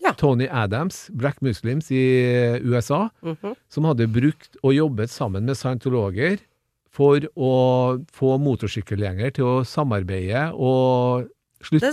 Ja. 0.02 0.14
Tony 0.18 0.48
Adams, 0.48 1.10
Black 1.12 1.42
Muslims 1.42 1.90
i 1.92 2.04
USA, 2.64 3.10
Mhm. 3.22 3.56
som 3.70 3.84
hadde 3.90 4.08
brukt 4.08 4.56
og 4.64 4.74
jobbet 4.74 5.10
sammen 5.12 5.44
med 5.46 5.56
scientologer 5.60 6.40
for 6.90 7.20
å 7.38 7.52
få 8.12 8.38
motorsykkelgjenger 8.42 9.34
til 9.36 9.46
å 9.46 9.66
samarbeide 9.68 10.54
og 10.56 11.28
slutte 11.62 11.92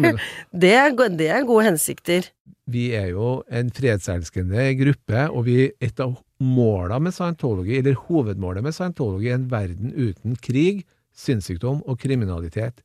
med 0.00 0.18
du. 0.18 0.18
Det 0.52 0.74
det 1.16 1.28
er 1.30 1.44
gode 1.46 1.64
hensikter. 1.70 2.30
vi 2.66 2.90
er 2.96 3.10
jo 3.12 3.42
en 3.50 3.70
fredselskende 3.70 4.74
gruppe, 4.80 5.28
og 5.30 5.44
vi, 5.44 5.70
et 5.80 6.00
av 6.00 6.16
målene 6.40 7.02
med 7.02 7.12
scientology, 7.12 7.78
eller 7.78 7.94
hovedmålet 8.08 8.62
med 8.64 8.72
scientology, 8.74 9.28
er 9.30 9.34
en 9.34 9.48
verden 9.50 9.92
uten 9.92 10.34
krig, 10.40 10.84
sinnssykdom 11.14 11.82
og 11.86 11.98
kriminalitet. 12.00 12.80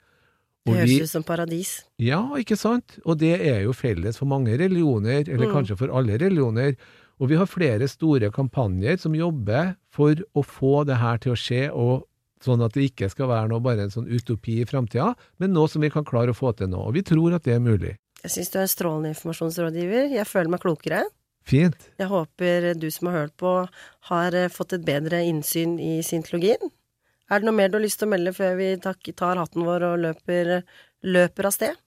Det 0.73 0.79
høres 0.83 1.01
ut 1.09 1.09
som 1.09 1.23
paradis. 1.23 1.83
ja, 1.99 2.21
ikke 2.37 2.57
sant? 2.57 2.99
Og 3.05 3.17
det 3.17 3.35
er 3.41 3.61
jo 3.63 3.73
felles 3.73 4.17
for 4.17 4.25
mange 4.25 4.57
religioner, 4.57 5.27
eller 5.29 5.47
Mm. 5.47 5.53
kanskje 5.53 5.77
for 5.77 5.89
alle 5.89 6.17
religioner. 6.17 6.75
Og 7.19 7.27
vi 7.29 7.35
har 7.35 7.45
flere 7.45 7.87
store 7.87 8.29
kampanjer 8.31 8.97
som 8.99 9.13
jobber 9.13 9.75
for 9.91 10.15
å 10.35 10.43
få 10.45 10.85
det 10.87 10.97
her 10.97 11.17
til 11.17 11.33
å 11.33 11.35
skje, 11.35 11.69
og 11.73 12.05
sånn 12.41 12.63
at 12.63 12.71
det 12.73 12.91
ikke 12.93 13.09
skal 13.11 13.27
være 13.27 13.49
noe 13.49 13.59
bare 13.59 13.81
en 13.83 13.89
sånn 13.91 14.07
utopi 14.07 14.61
i 14.61 14.65
framtida, 14.65 15.15
men 15.39 15.51
noe 15.51 15.67
som 15.67 15.81
vi 15.81 15.89
kan 15.89 16.05
klare 16.05 16.31
å 16.31 16.37
få 16.37 16.55
til 16.55 16.67
nå. 16.71 16.79
Og 16.87 16.93
vi 16.93 17.01
tror 17.01 17.35
at 17.35 17.43
det 17.43 17.55
er 17.55 17.59
mulig. 17.59 17.97
Jeg 18.23 18.31
syns 18.31 18.49
du 18.51 18.57
er 18.59 18.61
en 18.63 18.67
strålende 18.67 19.09
informasjonsrådgiver. 19.13 20.11
Jeg 20.15 20.25
føler 20.27 20.49
meg 20.49 20.59
klokere. 20.61 21.03
Fint. 21.43 21.75
Jeg 21.97 22.07
håper 22.07 22.73
du 22.79 22.89
som 22.91 23.07
har 23.07 23.15
hørt 23.27 23.35
på, 23.37 23.67
har 24.11 24.35
eh, 24.35 24.47
fått 24.51 24.73
et 24.73 24.83
bedre 24.85 25.21
innsyn 25.25 25.79
i 25.79 26.01
syntologien. 26.05 26.69
Er 27.29 27.41
det 27.41 27.45
noe 27.45 27.55
mer 27.55 27.69
du 27.69 27.77
har 27.77 27.85
lyst 27.85 28.01
til 28.01 28.09
å 28.09 28.13
melde 28.15 28.33
før 28.33 28.57
vi 28.57 28.71
tar 28.81 29.37
hatten 29.37 29.65
vår 29.67 29.85
og 29.91 30.01
løper, 30.07 30.63
løper 31.05 31.49
av 31.49 31.53
sted? 31.53 31.77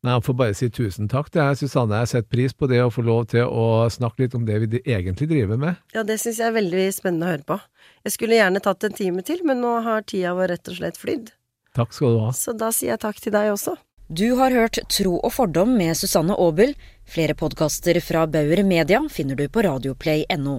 Nei, 0.00 0.14
Jeg 0.14 0.24
får 0.24 0.36
bare 0.38 0.54
si 0.56 0.68
tusen 0.72 1.10
takk 1.12 1.28
til 1.28 1.42
deg, 1.42 1.58
Susanne. 1.60 1.98
Jeg 2.00 2.08
setter 2.08 2.30
pris 2.32 2.54
på 2.56 2.68
det 2.70 2.78
å 2.80 2.92
få 2.92 3.04
lov 3.04 3.26
til 3.28 3.44
å 3.44 3.84
snakke 3.92 4.24
litt 4.24 4.36
om 4.38 4.46
det 4.48 4.56
vi 4.62 4.80
egentlig 4.80 5.28
driver 5.28 5.60
med. 5.60 5.76
Ja, 5.92 6.06
det 6.08 6.16
syns 6.22 6.40
jeg 6.40 6.48
er 6.48 6.56
veldig 6.56 6.86
spennende 6.96 7.28
å 7.28 7.34
høre 7.34 7.44
på. 7.44 7.58
Jeg 8.08 8.14
skulle 8.16 8.38
gjerne 8.38 8.62
tatt 8.64 8.88
en 8.88 8.96
time 8.96 9.24
til, 9.28 9.44
men 9.44 9.60
nå 9.60 9.74
har 9.84 10.06
tida 10.08 10.32
vår 10.38 10.54
rett 10.54 10.72
og 10.72 10.80
slett 10.80 10.96
flydd. 10.96 11.28
Takk 11.76 11.92
skal 11.92 12.16
du 12.16 12.22
ha. 12.24 12.32
Så 12.32 12.56
da 12.56 12.72
sier 12.72 12.94
jeg 12.94 13.04
takk 13.04 13.20
til 13.20 13.36
deg 13.36 13.52
også. 13.52 13.76
Du 14.08 14.24
har 14.40 14.56
hørt 14.56 14.80
Tro 14.90 15.18
og 15.20 15.30
fordom 15.36 15.76
med 15.76 15.92
Susanne 16.00 16.32
Aabel. 16.32 16.72
Flere 17.06 17.36
podkaster 17.38 18.00
fra 18.02 18.24
Bauer 18.26 18.64
Media 18.64 19.04
finner 19.12 19.36
du 19.36 19.44
på 19.52 19.62
radioplay.no. 19.68 20.56